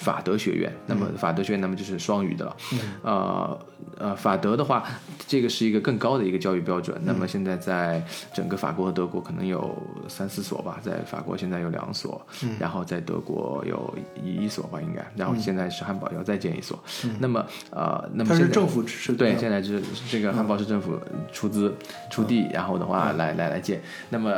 [0.00, 2.56] 法德学院，那么法德学院，那么就是双语的了。
[3.02, 3.58] 呃
[3.98, 4.84] 呃，法德的话，
[5.26, 6.98] 这个是一个更高的一个教育标准。
[7.04, 9.76] 那么现在在整个法国和德国可能有
[10.08, 12.20] 三四所吧，在法国现在有两所，
[12.58, 15.04] 然后在德国有一所吧，应该。
[15.16, 16.78] 然后现在是汉堡要再建一所。
[17.18, 20.98] 那么呃，那么它是政府支持对，现在是这个汉堡市政府
[21.32, 21.74] 出资
[22.10, 23.82] 出地，然后的话来来来建。
[24.08, 24.32] 那么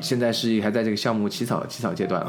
[0.00, 2.24] 现在是还在这个项目起草起草阶段。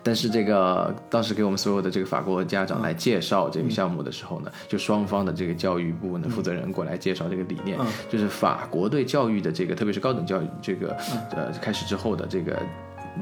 [0.00, 10.96] 嗯但是这个当时给我们所有的这个法国家长来介绍这个项目的时候呢，就双方的这个教育部的负责人过来介绍这个理念，就是法国对教育的这个，特别是高等教育这个
[11.32, 12.56] 呃开始之后的这个。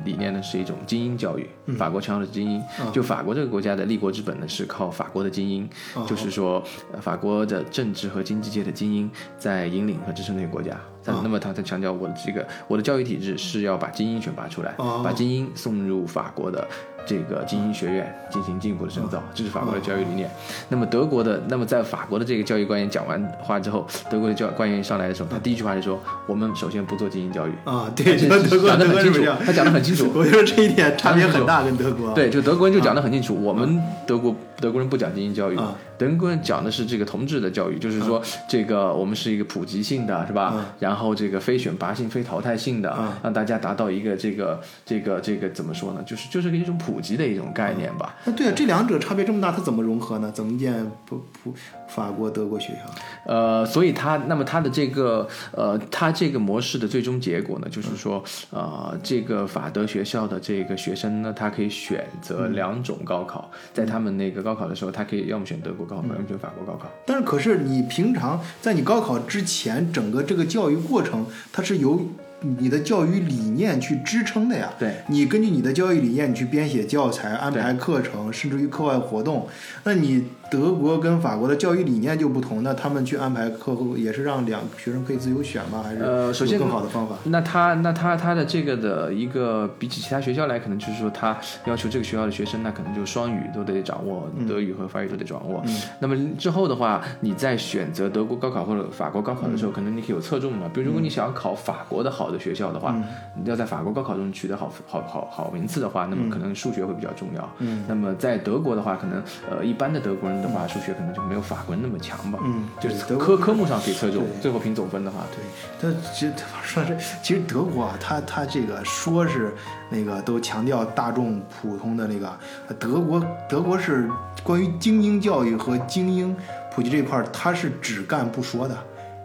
[0.04, 2.62] 理念呢是一种精英教育，法国强调的精英。
[2.92, 5.68] 就法国这个国家的立国之本呢是靠法国的精英，
[6.06, 6.62] 就是说
[7.00, 10.78] 法国的政治和经济界的精英在引领和支撑这个国家。
[11.23, 16.66] 那么他在强调我的这个我的教育体制是要把精英选拔出来，把精英送入法国的。
[17.07, 20.31] 这个精英学院进行进一步的深造，这是法国的教育理念。
[20.68, 30.12] 那么德国的，那么在法国的这个教育官员讲完话之后，德国的教官员上来的时候，他第一句话就说：“我们首先不做精英教育。”啊，对，德国讲得很清楚，他讲得很清楚。
[30.14, 32.12] 我觉得这一点差别很大，跟德国。
[32.12, 35.59] 对，就德国人就讲得很清楚，我们德国德国人不讲精英教育。
[35.98, 40.64] 德国人讲的是这个同质的教育，就是说这个我们是一个普及性的，是吧？
[40.78, 46.02] 然后这个非选拔性、非淘汰性的，让大家达到一个这个这个这个怎么说呢？
[46.06, 48.14] 就是就是一种普及的一种概念吧。
[48.24, 50.30] 那对啊，这两者差别这么大，它怎么融合呢？
[50.32, 50.72] 怎么建
[51.04, 51.52] 普普
[51.88, 52.81] 法国、德国学校？
[53.24, 65.88] 呃，所以它那么它的这个呃，它这个模式的最终结果呢，就是说呃，这个法德学校的这个学生呢，他可以选择两种高考，在他们那个高考的时候，他可以要么选德国。
[65.88, 72.07] 高考要么选法国高考，但是可是你平常在你高考之前，整个这个教育过程，它是由
[72.40, 74.70] 你的教育理念去支撑的呀。
[74.79, 79.48] 对，你根据你的教育理念，你去编写教材、安排课程，甚至于课外活动，
[79.85, 80.27] 那你。
[80.50, 85.82] 德国跟法国的教育理念就不同，那他们去安排课后也是让两学生可以自由选吗？
[85.84, 87.16] 还是呃，首先更好的方法？
[87.24, 95.62] 那他那他他的这个的一个比起其他学校来，可能就是说他要求这个学校的学生，那可能就双语都得掌握，德语和法语都得掌握。
[96.00, 100.70] 那么之后的话，你在选择德国高考或者法国高考的时候，可能你可以有侧重嘛。
[100.72, 102.94] 比如如果你想要考法国的好的学校的话，
[103.34, 107.48] 你要在法国高考中取得好好好好名次的话，那么可能数学会比较重要。
[107.58, 107.84] 嗯。
[107.87, 112.38] 那么在德国的话，可能呃一般的德国人的话，数学可能就没有法国人那么强吧？
[112.42, 115.44] 嗯，就是科科目上可以侧重，最后评总分的话，对。
[115.81, 119.55] 但其实说是，其实德国啊，他他这个说是
[119.90, 122.38] 那个都强调大众普通的那个，
[122.79, 124.09] 德国德国是
[124.42, 126.37] 关于精英教育和精英
[126.72, 128.77] 普及这一块，他是只干不说的，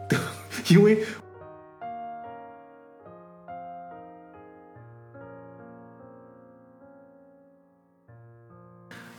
[0.69, 0.97] 因为。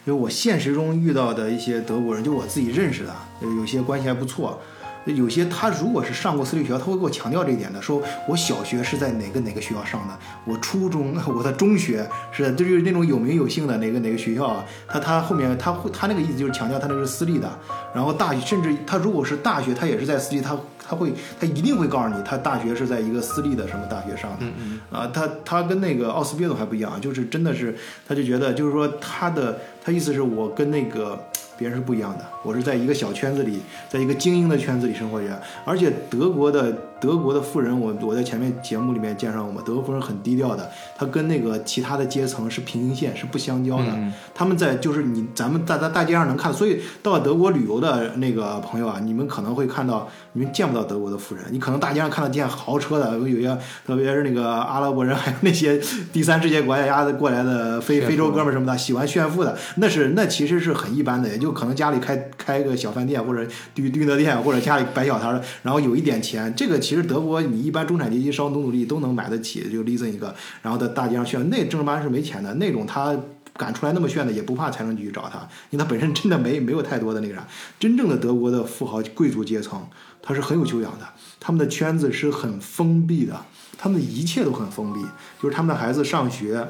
[0.07, 4.61] 就我现实中遇到的一些德国人，就我自己认识的，有些关系还不错。
[5.07, 14.65] 有些他如果是上过私立学校，他会给我强调这一点的，说我小学是在哪个哪个学校上的，我初中 我的中学是就是那种有名有姓的哪个哪个学校啊。
[14.89, 17.59] 他他后面他会他那个意思就是强调他那是私立的，
[17.95, 20.57] 然后大学甚至他如果是大学，他也是在私立，他
[20.95, 24.39] 他会他一定会告诉你，他大学是在一个私立的什么大学上的。
[24.41, 27.75] 嗯啊，他他跟那个奥斯别总还不一样，就是真的是
[28.07, 29.59] 他就觉得就是说他的。
[29.87, 31.19] 他意思是我跟那个
[31.59, 36.75] 别人是不一样的，我是在一个小圈子里，在一个精英的圈子里生活着，而且德国的。
[37.01, 43.87] 德国的富人，我我在前面节目里面介绍过嘛，德国富人很低调的，他跟那个其他的阶层是平行线，是不相交的。
[44.35, 55.81] 他们在就是你咱们在在大街上能看，所以到德国旅游的那个朋友啊，你们可能会看到，你们见不到德国的富人，你可能大街上看到见豪车的，有些特别是那个阿拉伯人，还有那些
[56.13, 67.05] 第三世界国家的过来的非非洲哥们什么的，喜欢炫富的，那是那其实是很一般的，也就可能家里开开个小饭店或者 düdüner 店，或者家里摆小摊，然后有一点钱，这个其实。
[67.05, 71.49] 德国，你一般中产阶级稍努努力都能买得起，就 leasing 一个，然后在大街上炫。
[71.51, 73.15] 那正儿八经是没钱的那种，他
[73.55, 75.39] 敢出来那么炫的，也不怕财政局去找他，
[75.71, 77.47] 因为他本身真的没没有太多的那个啥。
[77.79, 79.87] 真正的德国的富豪贵族阶层，
[80.23, 81.07] 他是很有修养的，
[81.39, 83.45] 他们的圈子是很封闭的，
[83.79, 85.01] 他们的一切都很封闭，
[85.41, 86.69] 就是他们的孩子上学，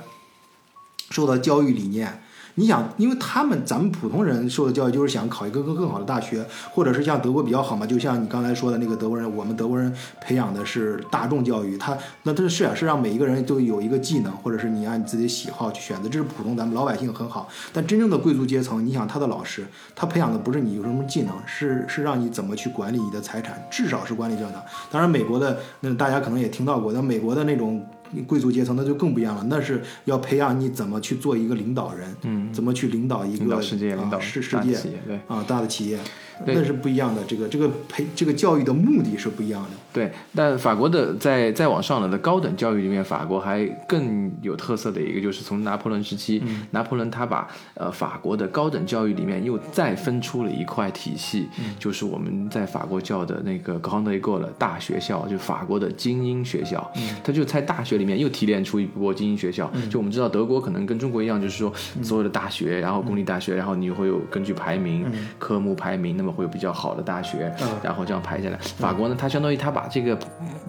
[1.10, 2.23] 受到教育理念。
[2.56, 7.84] 你想，因为他们咱们普通人受的教育就是想考一个更更好的大学，或者是像德国比较好嘛？
[7.84, 17.48] 就像你刚才说的那个德国人，我们德国人培养的是大众教育，他那他是啊，是让每一个人都有一个技能，或者是你按你自己的喜好去选择，这是普通咱们老百姓很好。
[17.72, 24.62] 但真正的贵族阶层，你想他的老师，他培养的不是你有什么技能，是是让你怎么去管理你的财产，至少是管理这样的。
[24.92, 27.84] 当然，美国的那大家可能也听到过，那美国的那种。
[28.22, 35.96] 贵族阶层那就更不一样了，那是要培养你怎么去做一个领导人，嗯，怎么去领导一个世界、领导世世界，对啊，大的企业。
[35.96, 37.22] 对那是不一样的。
[37.26, 39.70] 这个这个培这个教育的目的是不一样的。
[39.92, 46.42] 对，但法国的在再往上了的高等教育里面，法国还更有特色的一个就是从拿破仑时期，
[46.72, 56.92] 拿破仑他把呃法国的高等教育里面又再分出了一块体系，就是我们在法国叫的那个 Grand École 大学校，就法国的精英学校。
[57.22, 59.70] 他就在大学里面又提炼出一波精英学校。
[59.88, 65.06] 就我们知道德国可能跟中国一样，就是说所有的大学，然后公立大学，然后你会有根据排名、
[65.38, 68.56] 科目排名，那么会有比较好的大学，然后这样排下来。
[68.58, 70.18] 法国呢，它相当于它把这个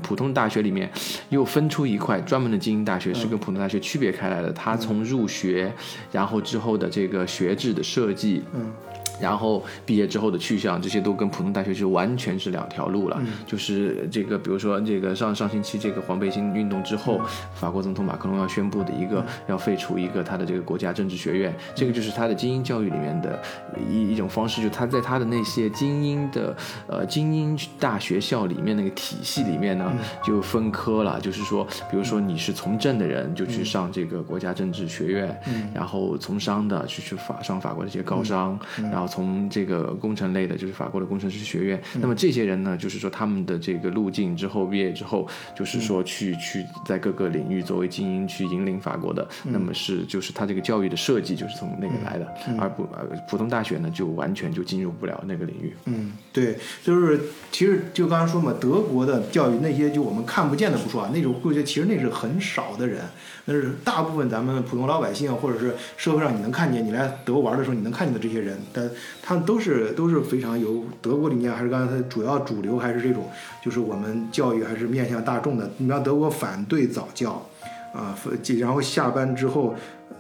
[0.04, 0.90] 普通大学里面
[1.30, 4.52] 又分出一块专门的精英大学，是跟普通大学区别开来的。
[4.52, 5.72] 它从入学，
[6.12, 8.72] 然后之后的这个学制的设计，嗯。
[9.20, 13.22] 然后毕业之后的去向，这些都跟普通大学就完全是两条路了。
[13.46, 17.22] 就是这个，比如说这个上上星期这个黄背心运动之后，
[17.54, 23.42] 法国总统马克龙要宣布的一个要废除一个他的这个国家政治学院，这个就是他的精英教育里面的
[23.90, 26.56] 一一种方式，就他在他的那些精英的
[26.88, 29.92] 呃精英大学校里面那个体系里面呢，
[30.24, 35.42] 就分科了，就是说，比如说你是从政的人，就去上这个国家政治学院，
[35.74, 39.05] 然后从商的去去法上法国的一些高商，然后。
[39.08, 41.82] 从这个工程类的，就是法国的工程师学院。
[42.00, 49.28] 那么这些人呢，就是说他们的这个路径之后毕业之后，就是说去去在各个领域作为精英去引领法国的。
[49.44, 52.88] 那么是就是他这个教育的设计就是从那个来的，而不
[53.30, 55.74] 普通大学呢就完全就进入不了那个领域。
[55.86, 57.20] 嗯，对，就是
[57.52, 63.02] 其实就刚才说嘛，德国的教育那些就我们看不见的不说啊，那种估计其实那是很少的人，
[63.46, 68.90] 那是大部分咱们普通老百姓或者是社会上你能看见，你来德国玩的时候你能看见的这些人，但
[69.22, 73.30] 他都是都是非常有德国理念，还是刚才主要主流还是这种，
[73.64, 75.70] 就是我们教育还是面向大众的。
[75.78, 77.48] 你像德国反对早教，
[77.94, 78.18] 啊，
[78.60, 79.76] 然后下班之后，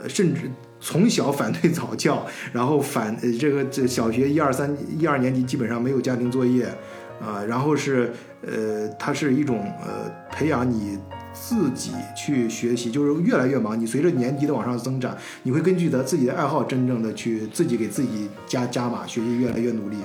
[0.07, 0.41] 甚至
[0.79, 6.65] 从小反对早教，然后反这个这小学一二三一二年级基本上没有家庭作业，
[7.19, 8.13] 啊，然后是
[8.45, 10.99] 呃，它是一种呃培养你。
[11.37, 13.77] 自己去学习，就是越来越忙。
[13.77, 19.97] 你随着年级的往上增长，你会根据他自己的爱好，真正的去自己给自己加加码，学习越来越努力。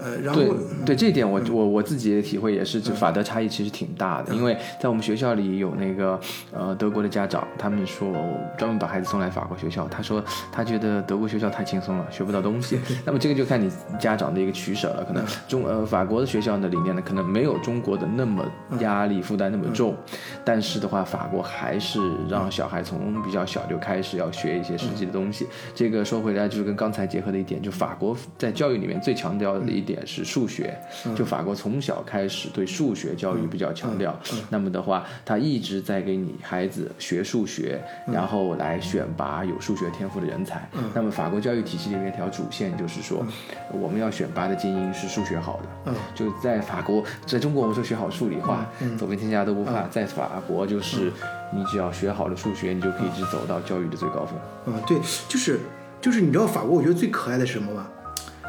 [0.00, 0.50] 呃，然后对
[0.86, 4.34] 对这一点，我我我自己的体会也是，就法德差异其实挺大的。
[4.34, 6.18] 因为在我们学校里有那个
[6.52, 8.12] 呃德国的家长，他们说
[8.56, 12.78] 专门把孩子送来法国学校，他说他觉得德国学校太轻松了，学不到东西。
[13.04, 15.04] 那么这个就看你家长的一个取舍了。
[15.04, 18.44] 可能中呃法国的学校的理念呢，可能没有中国的那么
[18.78, 19.96] 压力负担那么重，
[20.44, 21.98] 但是的话，法国还是
[22.30, 25.48] 让小孩从比较小就开始要学一些实际的东西。
[25.74, 29.87] 这个说回来就是跟刚才结合的一点，就法国在教育里面最强调的一。
[29.88, 30.78] 点是数学，
[31.16, 34.14] 就法国从小开始对数学教育比较强调。
[34.50, 40.68] 那么的话，他一直在给你孩子学数学，然后来选拔有数学天赋的人才。
[40.92, 43.24] 那么法国教育体系里面一条主线就是说，
[43.72, 45.94] 我们要选拔的精英是数学好的。
[46.14, 48.66] 就在法国，在中国我们说学好数理化，
[48.98, 49.88] 走遍天下都不怕。
[49.88, 51.10] 在法国就是
[51.54, 54.38] 你只要学好了数学，你就可以一直走到教育的最高峰。
[54.66, 54.98] 嗯，对，
[55.28, 55.60] 就是
[56.00, 57.86] 就是你知道法国，我觉得最可爱的是什么吗？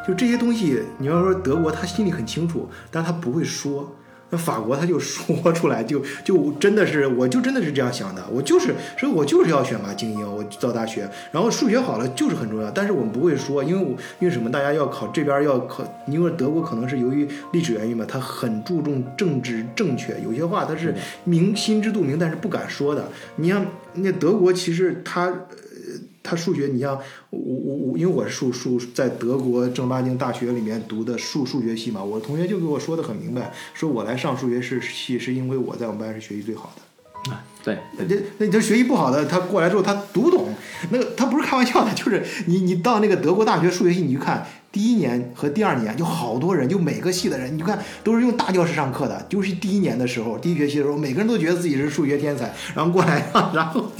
[0.09, 3.95] 就这些东西，你要说德国，他心里很清楚，但他不会说。
[4.31, 8.25] 那法国他就说出来，就就真的是，我就真的是这样想的。
[8.31, 12.71] 我就是，所以我就是要选拔精英，我到大学，然后数学好了就是很重要。
[12.71, 14.49] 但是我们不会说，因为我因为什么？
[14.49, 23.09] 大家要考这边要考，因为德国可能是由于历史原因嘛，他很注重政治正确，有些话他是明心知肚明，但是不敢说的。
[23.35, 25.31] 你像那德国，其实他。
[26.29, 26.95] 他数学，你像
[27.31, 37.31] 我我我，因为我是数数在德国正儿八经大学里面读的数数学系嘛，我同学就给我说的很明白，说我来上数学系是因为我在我们班是学习最好的。
[37.31, 40.49] 啊，对，那那你这学习不好的，他过来之后他读懂，
[40.91, 44.45] 那个他不是开玩笑的，就是你你到那个德国大学数学系，你去看。
[44.71, 49.25] 第一年和第二年就好多人，就每个系的人，你看都是用大教室上课的。
[49.27, 53.91] 就是第一年的时候，第一学期的时候，每个人都觉得自己是数学天才，然后过来， 然后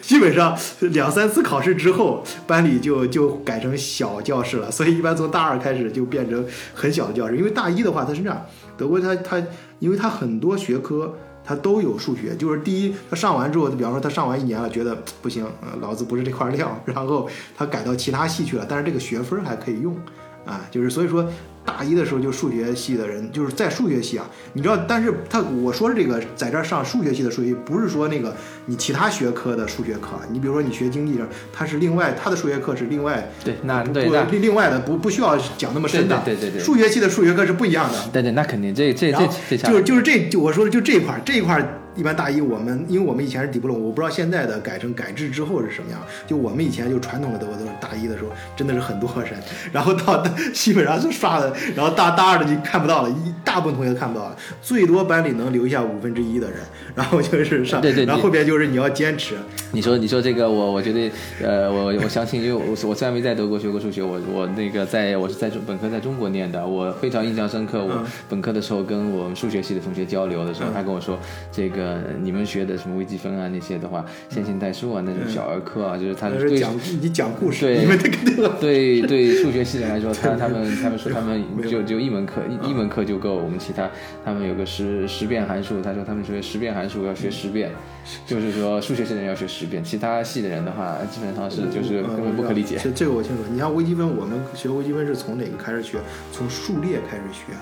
[0.00, 0.56] 基本上
[0.92, 4.70] 两三次考试之后，班里就就改成小教室了。
[4.70, 9.42] 所以一般从大二开始就变成很小的教室，因为大一的话，它是这样，德国它它，
[9.80, 11.18] 因为它很多学科。
[11.50, 15.44] 他都有数学，就是第一，他上完之后，比方说他上完一年了，觉得不行，
[15.80, 19.96] 老子不是这块料，然后他改到其他系去了，但是这个学分还可以用，
[20.44, 21.28] 啊，就是所以说。
[21.62, 41.76] 大一的时候就数学系的人，就是在数学系啊，你知道，但是他我说的这个在这儿上数学系的数学，不是说那个你其他学科的数学课，你比如说你学经济的，他是另外，他的数学课是另外，对，那对另另外的不不需要讲那么深的，对对对，数学系的数学课是不一样的，对对，那肯定这这这这就是就是这就我说的就这一块这一块。
[42.00, 46.00] 一般大一我们，因为我们以前是底部了，我不知道现在的改成改制之后是什么样。
[46.26, 49.38] 就我们以前就传统的德国都是大一的时候真的是很多人，
[49.70, 56.58] 然后到基本上就刷的，然后大大二的就看不到了，一大部分同学看不到了，最多班里能留下五分之一的人，
[56.94, 58.06] 然后就是上，对对对。
[58.06, 59.34] 然后后边就是你要坚持，
[59.72, 61.10] 你说你说这个我我觉得
[61.42, 67.82] 呃我我相信，因为我我虽然没在德国学过数学，我我那个在我是在中本科在中国念的，我非常印象深刻。
[67.84, 68.06] 我嗯。
[68.28, 70.74] 本科的时候跟我们数学系的同学交流的时候，嗯。
[70.74, 71.18] 他跟我说，
[71.50, 83.90] 这个你们学的什么微积分啊那些的话，线性代数啊那种小儿科啊，就是他是讲你讲故事，对你们这个这个对对数学系的来说，他 他们他们说他们就就一门课一一门课就够，我们其他
[84.24, 87.70] 他们有个十十变函数，他说他们学十变函数要学十遍，
[88.26, 92.78] 就是说数学系的人要学十遍，其他系的人的话基本上是就是根本不可理解。
[92.82, 93.42] 这这个我清楚。
[93.50, 95.98] 你像微积分，我们学微积分是从哪个开始学？
[96.32, 97.52] 从数列开始学，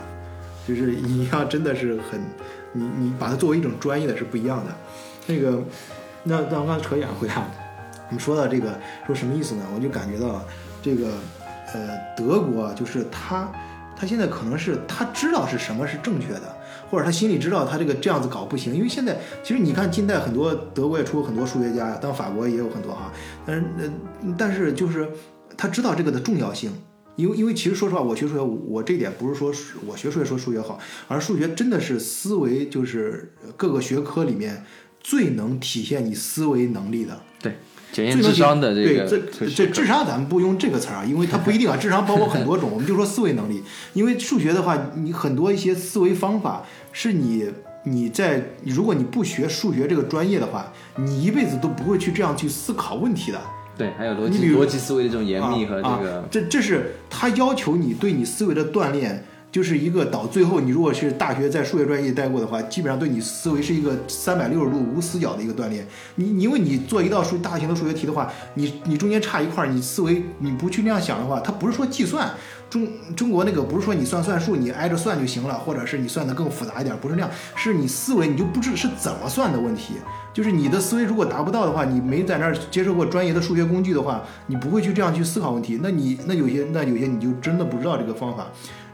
[0.66, 2.20] 就是你要真的是很，
[2.72, 4.72] 你你把它作为一种专业的是不一样的。
[5.26, 5.62] 那个，
[6.24, 7.34] 那那我刚才扯远回来，
[8.08, 9.62] 我们说到这个说什么意思呢？
[9.74, 10.42] 我就感觉到
[10.82, 11.08] 这个，
[11.74, 13.50] 呃，德国就是他
[13.98, 16.56] 他现在可能是他知道是什么是正确的。
[16.90, 23.12] 或者他心里知道他这个这样子搞不行，因为现在其实你看近代很多德国也出很多数学家呀，当法国也有很多哈，
[23.44, 23.92] 但是呃
[24.38, 25.06] 但是就是
[25.54, 26.72] 他知道这个的重要性，
[27.16, 29.52] 因为因为其实说实话，我学数学我这点不是说
[29.86, 34.64] 我学数学说数学好，而数学真的是思维就是各个学科里面
[34.98, 37.20] 最能体现你思维能力的。
[37.92, 43.62] 对，检验智商的这个对个这这智商咱们不用这个词儿啊，因为它不一定啊，智商包括很多种，我们就说思维能力。
[43.94, 47.48] 因为数学的话，你很多一些思维方法是你
[47.84, 53.40] 你在如果你不学数学这个专业的话，你一辈子都不会去这样去思考问题的。
[53.76, 59.24] 对，还有逻辑逻辑思维的这种严密和这啊个啊、这这是他要求你对你思维的锻炼，
[59.58, 65.84] 就是一个到最后你如果是大学在数学专业待过的话，基本上对你思维是一个三百六十度无死角的一个锻炼。
[66.14, 72.30] 你你因为你做一道数大型的数学题的话，你你中间差一块，你思维你不去那样想的话，它不是说计算。
[72.70, 72.86] 中
[73.16, 79.94] 中国那个不是说你算算数你挨着算就行了，或者是你算的更复杂一点，不是那样，是你思维你就不知是怎么算的问题。
[80.32, 85.80] 就是你的思维如果达不到的话，你没在那儿接受过专业的数学工具的话，你不会去这样去思考问题。
[85.82, 88.46] 那你那有些那有些你就真的不知道这个方法。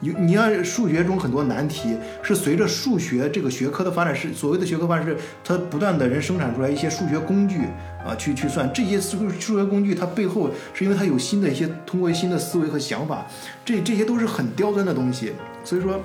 [0.04, 7.60] 有你要数学中很多难题是随着数学这个学科的发展，是所谓的学科发展是它不断的人生产出来一些数学工具
[8.06, 13.26] 啊，去去算这些数数学工具，它背后是因为它有新的一些通过新的思维和想法，
[13.64, 15.32] 这这些都是很刁钻的东西。
[15.64, 16.00] 所以说。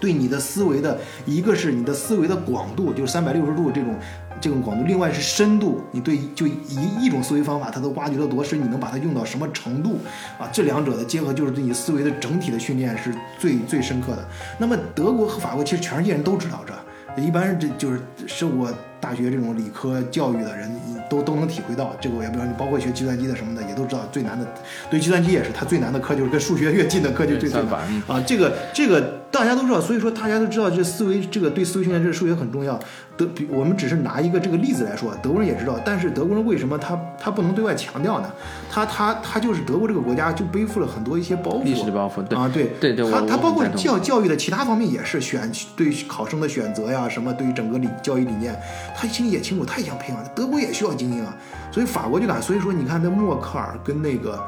[0.00, 3.94] 对你的思维的一个是你的思维的广度，就是三百六十度这种
[4.42, 10.00] 这种广度；另外是深度，你对就一一种思维方法，它都挖掘到多深，你能把它用到什么程度
[10.38, 10.50] 啊？
[10.52, 14.28] 这两者的结合，就是对你思维的整体的训练是最最深刻的。
[14.58, 18.68] 那么德国和法国，其实全世界人都知道这，一般这就是是我
[19.02, 20.70] 大学这种理科教育的人
[21.10, 21.94] 都都能体会到。
[22.00, 24.46] 这个我也不知道，你包括学计算机的什么的，也都知道最难的，
[24.88, 27.66] 对计算机也是，它最难的科就是跟数学越近的科就最难
[28.06, 28.22] 啊。
[28.24, 29.00] 这个这个
[29.32, 32.78] 大家都知道，所以说大家都知道这思维这个对思维训练这个数学很重要。
[33.14, 38.30] 德比我们只是拿一个这个例子来说，德国人也知道，但是德国人为什么他他不能对外强调呢？
[38.70, 42.22] 他他他就是德国这个国家就背负了很多一些包袱，历史的包袱。
[42.22, 48.58] 对啊，对对对，他他包括教教育的其他方面也是选对考生的选择呀，什么对于整个理教育理念，
[48.96, 50.24] 他心里也清楚，他也想培养。
[50.34, 51.36] 德国也需要精英啊，
[51.70, 54.38] 所以法国就敢，所以说你看那默克尔跟那个。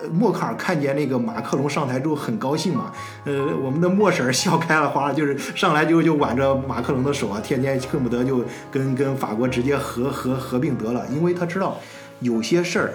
[0.00, 2.92] 呃，默克尔看见那个马克龙上台之后很高兴嘛，
[3.24, 11.76] 呃，我们的莫婶儿笑开了花，就是上来就就挽着马克龙的手啊，天天恨不得就跟跟法国直接合合合并得了，因为他知道
[12.20, 12.92] 有些事儿，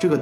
[0.00, 0.20] 这个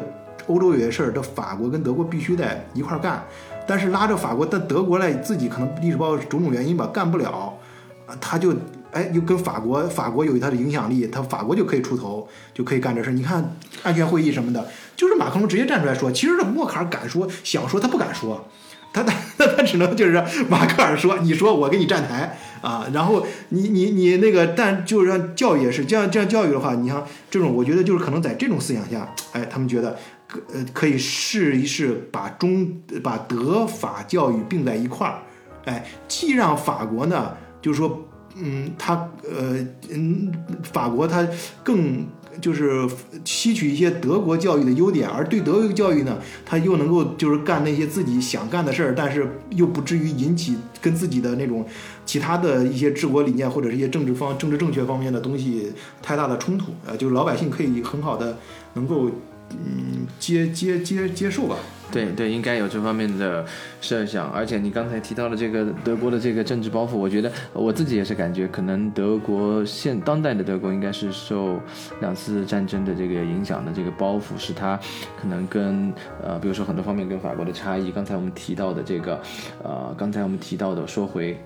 [0.49, 3.25] 欧洲有些事儿，这法国跟德国必须得一块儿干，
[3.67, 7.55] 但是拉着法国，但德国嘞自己可能历史包括种种原因吧，干不了，
[8.21, 8.55] 他就
[8.93, 13.13] 哎又跟法国，法国有他的影响力，他法国就可以出头，就可以干这事。
[13.13, 18.49] 你看安全会议什么的，就是马克龙直接站出来说，其实这默克尔敢说，想说他不敢说。
[18.91, 19.13] 他他
[19.55, 29.95] 他只能就是让马克尔说，你说我给你站台啊，然后你你你那个，但就是让教育也是这样这样教育的话，你像这种，我觉得就是可能在这种思想下，哎，他们觉得
[30.55, 35.19] 呃可以试一试把中把德法教育并在一块儿，
[35.67, 38.08] 哎，既让法国呢，就是说。
[38.41, 38.95] 嗯，他
[39.29, 39.57] 呃
[39.91, 40.33] 嗯，
[40.63, 41.27] 法国他
[41.63, 42.07] 更
[42.41, 42.89] 就是
[43.25, 51.67] 吸取一些德国教育的优点，而对德国教育呢，他又能够就是干那些自己想干的事儿，但是又不至于引起跟自己的那种
[52.07, 58.39] 其他的一些治国理念或者是一些政治方政治正确方面的东西太大的冲突、呃，就是老百姓可以很好的
[58.75, 59.11] 能够
[59.51, 61.57] 嗯接接接接受吧。
[61.91, 63.43] 对对，应该有这方面的
[63.81, 64.31] 设想。
[64.31, 71.59] 而且你刚才提到的这个德国的这个政治包袱，我觉得我自己也是感觉，可能德国现当代的德国应该是受
[72.03, 74.79] 两次战争的这个影响的这个包袱，是它
[75.19, 75.91] 可能跟
[76.23, 77.91] 呃，比如说很多方面跟法国的差异。
[77.91, 79.19] 刚才我们提到的这个，
[79.65, 81.41] 呃，刚才我们提到的说回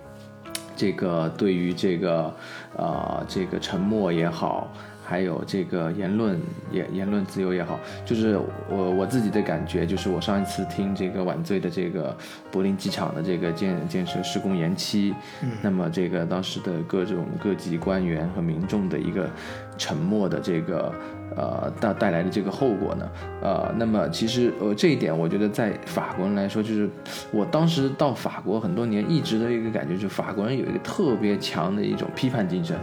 [0.74, 2.34] 这个对于这个
[2.76, 4.74] 呃这个沉默也好。
[5.12, 6.40] 还有这个言论
[6.70, 8.40] 也言论自由也好，就是
[8.70, 12.16] 我我自己的感觉，就是我上一次听这个晚醉的这个
[12.50, 15.14] 柏林机场的这个建建设施工延期，
[15.60, 19.28] 那么这个当时的各种各级官员和民众的一个
[19.76, 20.90] 沉默的这个
[21.36, 23.06] 呃带带来的这个后果呢，
[23.42, 26.88] 呃，那么其实呃这一点，我觉得在法国人来说，就是
[27.30, 32.78] 我当时到法国很多年，一直的一个感觉，就是法国人有一个特别强的一种批判精神。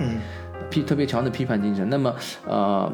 [0.70, 2.14] 批特别强的批判精神，那么
[2.48, 2.92] 呃，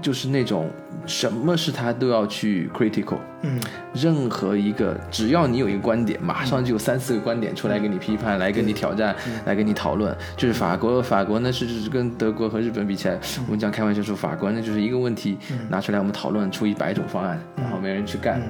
[0.00, 0.70] 就是那种
[1.06, 3.60] 什么是他都要去 critical，嗯，
[3.94, 10.16] 任何一个只要你有一个观点，马上就有三四个观点出来给你批判，来跟你挑战，来跟你讨论。
[10.36, 15.38] 就是法国，法国呢是跟德国和日本比起来，我们讲开玩笑说，法国呢就是一个问题
[15.68, 18.40] 拿出来我们讨论出一百种方案，然后没人去干。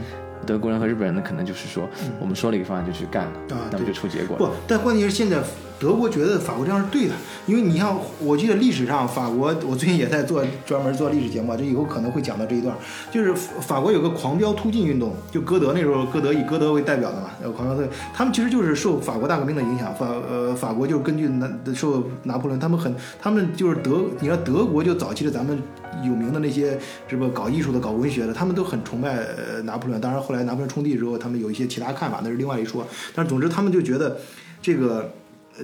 [0.46, 1.88] 德国人和日本人呢，可能就是说，
[2.18, 3.32] 我们说了一个方案就去干了，
[3.70, 4.36] 那么就出结果。
[4.36, 5.38] 不，但关键是现在。
[5.80, 7.14] 德国觉得法国这样是对的，
[7.46, 12.76] 因为你像我记得历史上法国， 我最近也在做专门做历史节目，这以后可能会讲到这一段，
[13.10, 25.58] 就是法国有个狂飙突进运动，就歌德那时候，歌德以歌德为代表的嘛，狂飙突，他们其实就是受法国大革命的影响，法呃法国就根据拿受拿破仑，他们很他们就是德，你看德国就早期的咱们
[26.04, 26.78] 有名的那些
[27.08, 34.18] 什么搞艺术的、搞文学的，他们都很崇拜呃拿破仑，当然后来拿破仑称帝之后，他们有一些其他看法，那是另外一说，但总之他们就觉得
[34.60, 35.10] 这个。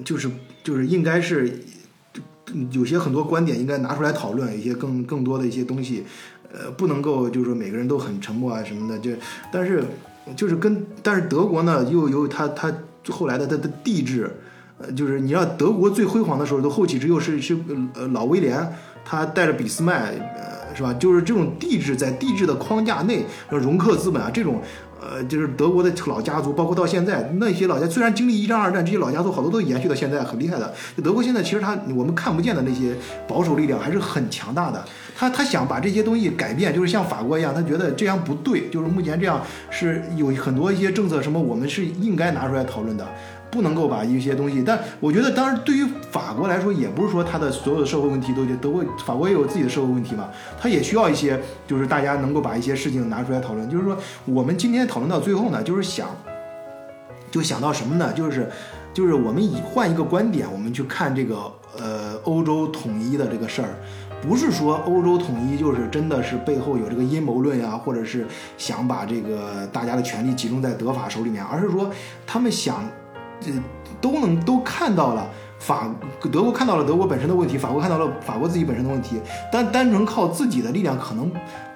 [0.04, 0.30] 就是
[0.62, 1.60] 就是应该是
[2.70, 6.04] 有些很多观点应该拿出来讨论，一些更更多的一些东西，
[6.52, 8.98] 呃，不能够就是说每个人都很沉默啊什么的。
[8.98, 9.10] 就
[9.52, 9.84] 但是
[10.36, 12.72] 就是跟但是德国呢又有他他
[13.08, 14.30] 后来的他的帝制，
[14.78, 17.56] 呃，就是你要德国最辉煌的时候，都后起之又是是
[17.94, 18.72] 呃老威廉
[19.04, 20.92] 他带着俾斯麦，呃，是吧？
[20.94, 24.60] 就是这种帝制在帝制的框架内，容克资本啊这种。
[25.00, 30.74] 呃，就是德国的老家族，包括到现在那些老家，虽然经历一战、二战，这些老家族好多都延续到现在，很厉害的。
[30.96, 32.94] 就德国现在其实他我们看不见的那些
[33.28, 34.84] 保守力量还是很强大的。
[35.18, 39.40] 他他想把这些东西改变，就是像法国一样，他觉得这样不对，就是目前这样
[39.70, 43.06] 是有很多一些政策什么，我们是应该拿出来讨论的。
[43.56, 50.28] 不能够把一些东西，但我觉得，当然，对于法国来说，也不是说他的所有的社会问题都德国、法国也有自己的社会问题嘛，
[50.60, 53.66] 他也需要一些，就是大家能够把一些事情拿出来讨论。
[53.70, 53.96] 就是说，
[54.26, 56.08] 我们今天讨论到最后呢，就是想，
[57.30, 58.12] 就想到什么呢？
[58.12, 58.50] 就是，
[58.92, 63.70] 就是我们以换一个观点，我们去看这个呃欧洲统一的这个事儿，
[64.20, 68.26] 不是说欧洲统一就是真的是背后有这个阴谋论呀，或者是
[68.58, 71.90] 想把这个大家的权力集中在德法手里面，而是说
[72.26, 72.84] 他们想。
[73.40, 73.50] 这
[74.00, 75.28] 都能都看到了
[75.58, 75.88] 法
[76.32, 79.20] 德国看到了德国本身的问题，法国看到了法国自己本身的问题，
[79.52, 81.30] 但单纯靠自己的力量可能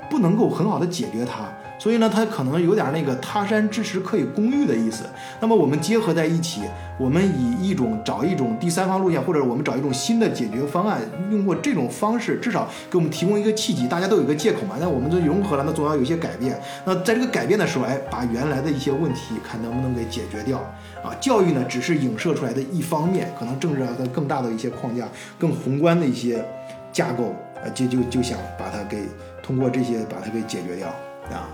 [0.08, 1.44] 不能够很好的解决它。
[1.80, 5.04] 所以呢，它可能有点那个他山之石可以攻玉的意思。
[5.40, 6.60] 那么我们结合在一起，
[6.98, 11.00] 我们以一种找一种第三方路线，或者我们找一种新的解决方案，
[11.30, 13.88] 用过这种方式，至少给我们提供一个契机。
[13.88, 16.60] 大家都有个借口嘛，那我们这融合了，那总要有一些改变。
[16.84, 20.58] 那在这个改变的时候，哎，把原来的一些问题看能不能给解决掉
[21.02, 21.16] 啊？
[21.18, 25.08] 教育呢，只是影射出来的一方面，可能政治上的更大的一些框架、
[25.38, 26.44] 更宏观的一些
[26.92, 29.04] 架构，呃，就就就想把它给
[29.42, 30.94] 通过这些把它给解决掉。
[31.32, 31.48] 啊，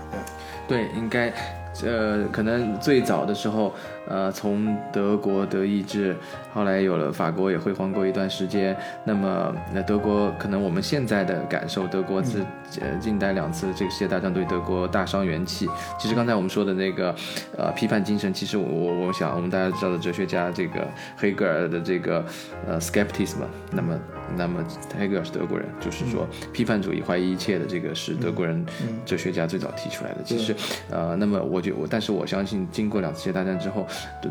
[0.67, 1.31] 对，对，应该，
[1.83, 3.73] 呃，可能最早的时候，
[4.09, 6.15] 呃，从德国德意志，
[6.53, 8.75] 后来有了法国也辉煌过一段时间。
[9.03, 12.45] 那么，那德国可能我们现在的感受，德国自
[12.81, 15.67] 呃近代两次这个世界大战对德国大伤元气。
[15.99, 17.15] 其实刚才我们说的那个，
[17.57, 18.65] 呃，批判精神，其实我
[19.07, 22.25] 我想我们大家知道的哲学家这个黑格尔的这个
[22.67, 23.97] 呃 skepticism，那么。
[24.35, 24.61] 那么，
[24.99, 28.61] 黑格尔是德国人，就是说批判主义、怀疑一切的这个是德国人
[29.05, 30.17] 哲学家最早提出来的。
[30.21, 30.53] 其实，
[30.91, 33.87] 呃，那么我就我，但是我相信，经过两次世界大战之后，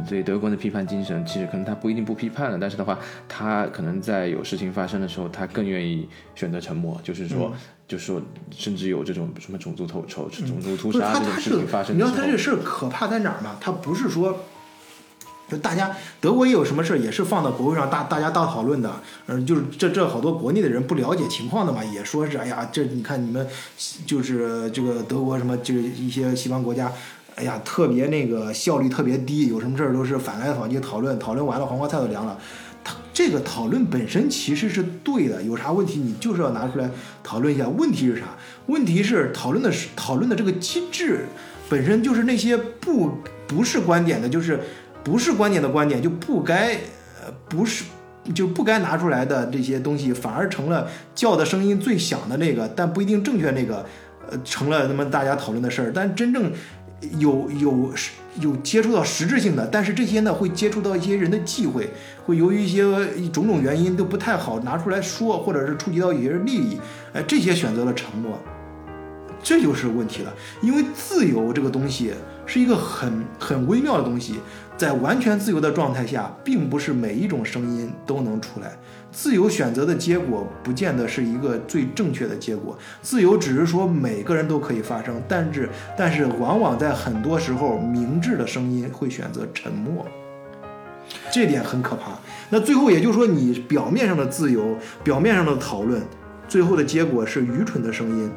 [0.09, 2.99] 对德国人的批判精神，其实可能他不一定不批判了，但是的话，
[3.29, 7.01] 他可能在有事情发生的时候，他更愿意选择沉默。
[7.03, 7.53] 就是说，
[7.87, 11.95] 就是说，甚至有这种什么种族仇仇、种族屠杀这种事情发生。
[11.95, 13.57] 你知道他这个事儿可怕在哪儿吗？
[13.61, 14.45] 他不是说。
[15.49, 18.93] 就大家德国也有什么事儿，也是放到国会上大大家大讨论的，
[19.27, 23.47] 嗯，就是这这好多国内的人不了解情况的嘛，也说是哎呀，这你看你们
[24.05, 26.91] 就是这个德国什么，就是一些西方国家，
[27.37, 32.37] 哎呀，特别那个效率特别低，有什么事儿都是反来反去讨论，讨论完了黄瓜菜都凉了。
[32.83, 36.89] 他这个讨论本身其实是对的，有啥问题你就是要拿出来
[37.23, 37.69] 讨论一下。
[37.69, 38.25] 问题是啥？
[38.67, 41.27] 问题是讨论的是讨论的这个机制
[41.69, 43.11] 本身就是那些不
[43.47, 44.61] 不是观点的，就是
[45.05, 46.75] 不是观点的观点就不该
[47.21, 47.85] 呃不是
[48.35, 53.85] 就不该拿出来的这些东西，反而成了叫的声音最响的那个，但不一定正确那个，
[54.29, 55.93] 呃，成了那么大家讨论的事儿。
[55.93, 56.53] 但真正
[57.19, 57.93] 有有
[58.41, 61.91] 有接触到实质性的，但是这些呢会接触到一些人的忌讳，
[62.25, 62.83] 会由于一些
[63.29, 66.79] 种种原因都不太好拿出来说，或者是触及到一些利益，
[67.13, 68.39] 哎，这些选择了沉默，
[69.43, 70.33] 这就是问题了。
[70.63, 72.13] 因为自由这个东西
[72.47, 74.41] 是一个很很微妙的东西，
[74.77, 78.73] 在完全自由的状态下，并不是每一种声音都能出来。
[79.17, 82.77] 自由选择的结果不见得是一个最正确的结果。
[83.01, 90.05] 自由只是说每个人都可以发声，但是但是往往在很多时候，明智的声音会选择沉默，
[91.33, 92.19] 这点很可怕。
[92.51, 96.03] 那最后也就是说，你表面上的自由，表面上的讨论，
[96.47, 98.31] 最后的结果是愚蠢的声音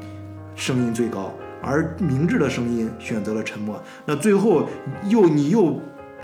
[0.55, 3.83] 声音最高，而明智的声音选择了沉默。
[4.05, 4.65] 那最后
[5.09, 5.77] 又你又。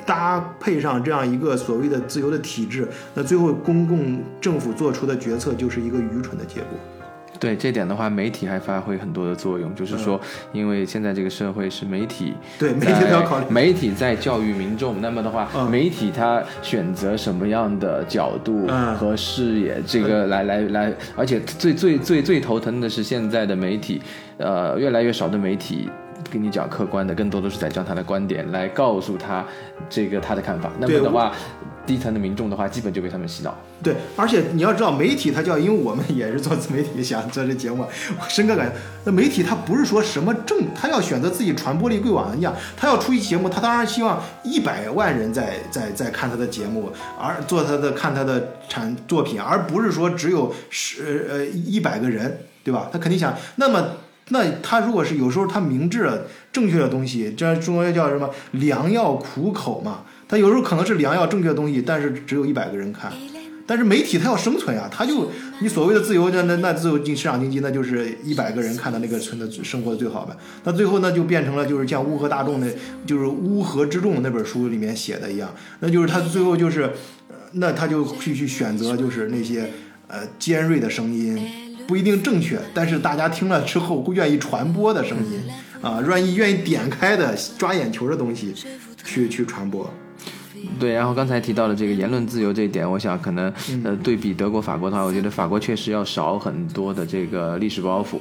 [0.06, 6.78] 搭配上这样一个所谓的自由的体制，那最后公共政府做出的决策就是一个愚蠢的结果。
[7.38, 10.20] 对这点的话，媒体还发挥很多的作用，就是说，
[10.54, 18.66] 因为现在这个社会是媒体，对媒体都要考虑，媒体在教育民众，那么的话，媒体它选择什么样的角度
[18.98, 24.02] 和视野，这个来来来，而且最最最最头疼的是现在的媒体，
[24.38, 25.90] 呃，越来越少的媒体。
[26.32, 29.46] 跟你讲客观的，更多的是在讲他的观点，来告诉他
[29.90, 30.72] 这个他的看法。
[30.80, 31.32] 那么的话，
[31.86, 33.56] 低层的民众的话，基本就被他们洗脑。
[33.84, 37.86] 对，而且你要知道，媒体它叫，因为我们也是做自媒体，想做这节目，
[38.20, 52.90] 我深刻感觉，那媒体它不是说什么正，他要选择自己传播力贵网一样，他要出一节目，他当然希望一百万人在在在看他的节目，而做他的看他的产作品，而不是说只有十呃一百个人，对吧？
[52.92, 53.86] 他肯定想那么。
[54.30, 56.10] 那他如果是有时候他明智
[56.52, 60.02] 正确的东西，这中国叫什么良药苦口嘛？
[60.28, 63.12] 他有时候可能是良药正确的东西，但是只有一百个人看。
[63.68, 70.36] 但是媒体它要生存呀，它就你所谓的自由，那那那自由经市场经济，那就是一百个人看到那个村的生活最好呗。
[70.64, 72.68] 那最后那就变成了就是像乌合大众的，
[73.08, 75.50] 就是乌合之众那本书里面写的一样，
[75.80, 76.92] 那就是他最后就是，
[77.54, 79.72] 那他就去去选择就是那些
[80.08, 81.65] 呃尖锐的声音。
[81.88, 85.40] 不一定正确，但是大家听了之后会愿意传播的声音，
[85.82, 88.54] 啊，愿意愿意点开的抓眼球的东西，
[89.04, 89.90] 去去传播。
[90.80, 98.18] 对，然后刚才提到的这个言论自由这一点，我想可能呃对比德国、法国的话，我觉得法国确实要少很多的这个历史包袱，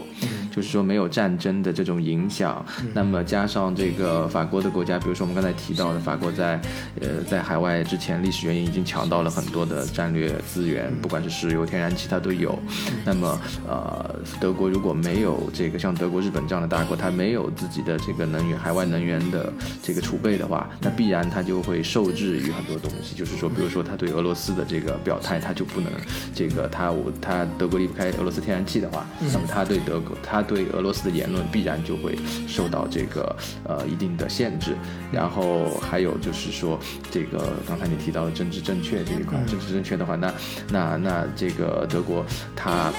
[0.54, 2.64] 就是说没有战争的这种影响。
[2.92, 6.60] 那么加上这个法国的国家，比如说我们刚才提到的，法国在
[7.00, 12.58] 呃在海外之前历史原因已经抢到了很多的战略资源，不管是石油、天然气，它都有。
[13.04, 19.52] 那么呃德国如果没有这个像德国、日本这样的大国，它没有自己的这个能源、海外能源的
[19.82, 22.34] 这个储备的话，那必然它就会受制。
[22.34, 25.92] 于很多东西，就是说，比如说他对俄罗斯的这个表态，他就不能
[26.34, 32.16] 这个他我他德国离不开俄罗斯天然气的话，那么他对德国他对俄罗斯的言论必然就会
[32.46, 33.34] 受到这个
[33.64, 34.76] 呃一定的限制。
[35.10, 36.78] 然后还有就是说，
[37.10, 40.32] 这个刚才你提到的政治正确这一块，政治正确的话，那
[40.70, 42.24] 那那这个德国
[42.54, 42.92] 它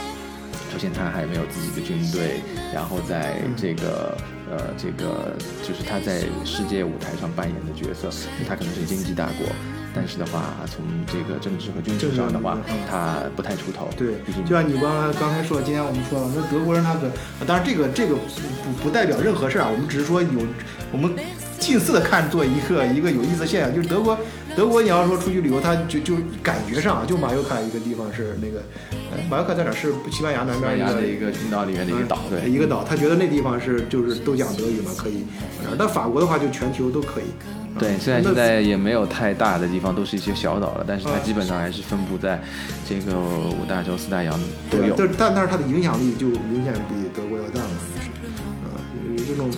[0.72, 2.42] 首先他还没有自己的军队，
[2.74, 4.18] 然后在这个。
[4.48, 5.36] 呃，这个
[5.68, 8.12] 就是他在世界舞台上扮演的角色，
[8.48, 9.48] 他可能是经济大国，
[9.96, 12.58] 但是的话，从这个政治和军事上的话，
[12.90, 13.88] 他不太出头。
[13.98, 14.16] 对，
[14.46, 17.10] 就像你刚刚才说，今天我们说了，那德国人他可，
[17.48, 20.30] 当然这个这个不不代表任何事儿啊，我们只是说有
[20.92, 21.16] 我们
[21.58, 24.18] 近似的看作一个一个有意思的现象，就是德国。
[24.56, 28.64] 德国，你要说出去旅游，他就就感觉上，就马尤卡一个地方是那个，
[29.30, 29.72] 马尤卡在哪？
[29.72, 32.84] 是西班牙南边一个一个群岛里面的一个岛，对，一个岛。
[32.84, 35.26] 他觉得那地方是就是都讲德语嘛，可以。
[35.78, 37.26] 但法国的话，就全球都可以。
[37.78, 42.42] 对，虽然现在也没有太大的地方，都是一些小岛了，但是它基本上还是分布在
[42.88, 44.40] 这个五大洲、四大洋
[44.70, 44.96] 都有。
[44.96, 48.10] 但但但是它的影响力就明显比德国要大嘛，就是，
[48.64, 49.50] 呃，有这种。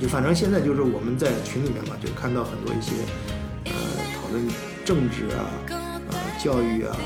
[0.00, 2.92] 就反正现在就是我们在群里面嘛，就看到很多一些，
[3.64, 3.72] 呃，
[4.14, 4.46] 讨论
[4.84, 6.96] 政治啊，呃，教育啊，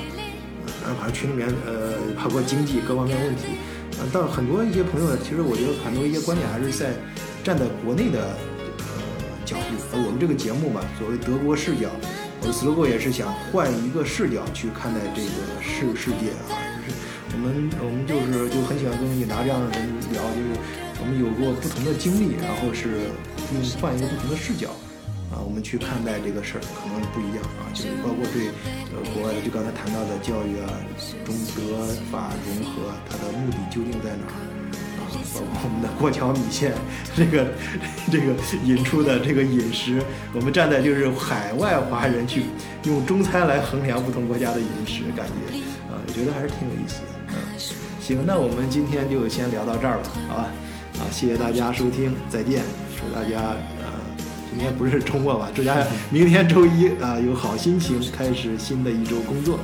[0.84, 3.56] 呃，反正群里面呃，包括经济各方面问题，
[3.98, 6.92] 呃，但很多一些朋友呢，其实我觉得很多一些观点还是在
[7.42, 8.36] 站在国内的
[8.76, 8.84] 呃
[9.46, 9.72] 角度。
[9.92, 11.88] 呃，我们这个节目嘛，所谓德国视角，
[12.42, 16.92] 我的 slogan 也是想换一个视角去看待这个世世界啊，就是
[17.32, 20.81] 我们我们就是就很喜欢跟你拿这样的人聊，就是。
[21.02, 23.10] 我们有过不同的经历，然后是
[23.50, 24.70] 用换一个不同的视角，
[25.34, 28.54] 啊，我们去看待这个事儿，可能不一样啊，就是包括对
[28.94, 30.70] 呃国外的，就刚才谈到的教育啊，
[31.26, 34.38] 中德法融合，它的目的究竟在哪儿？
[34.94, 35.02] 啊，
[35.34, 36.70] 包括我们的过桥米线，
[37.18, 37.50] 这个
[38.06, 39.98] 这个引出的这个饮食，
[40.32, 42.46] 我们站在就是海外华人去
[42.84, 45.58] 用中餐来衡量不同国家的饮食，感觉
[45.90, 47.34] 啊，我觉得还是挺有意思的。
[47.34, 47.34] 嗯，
[47.98, 50.46] 行，那我们今天就先聊到这儿吧，好吧？
[51.10, 52.62] 谢谢大家收听，再见，
[52.96, 53.40] 祝大家
[53.80, 53.92] 呃，
[54.50, 55.50] 今天不是周末吧？
[55.54, 59.58] 祝大家 明天周一啊、有好心情，开始新的一周工作，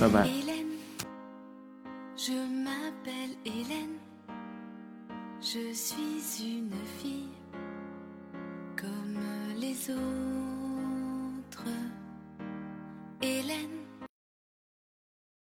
[0.00, 0.28] 拜拜。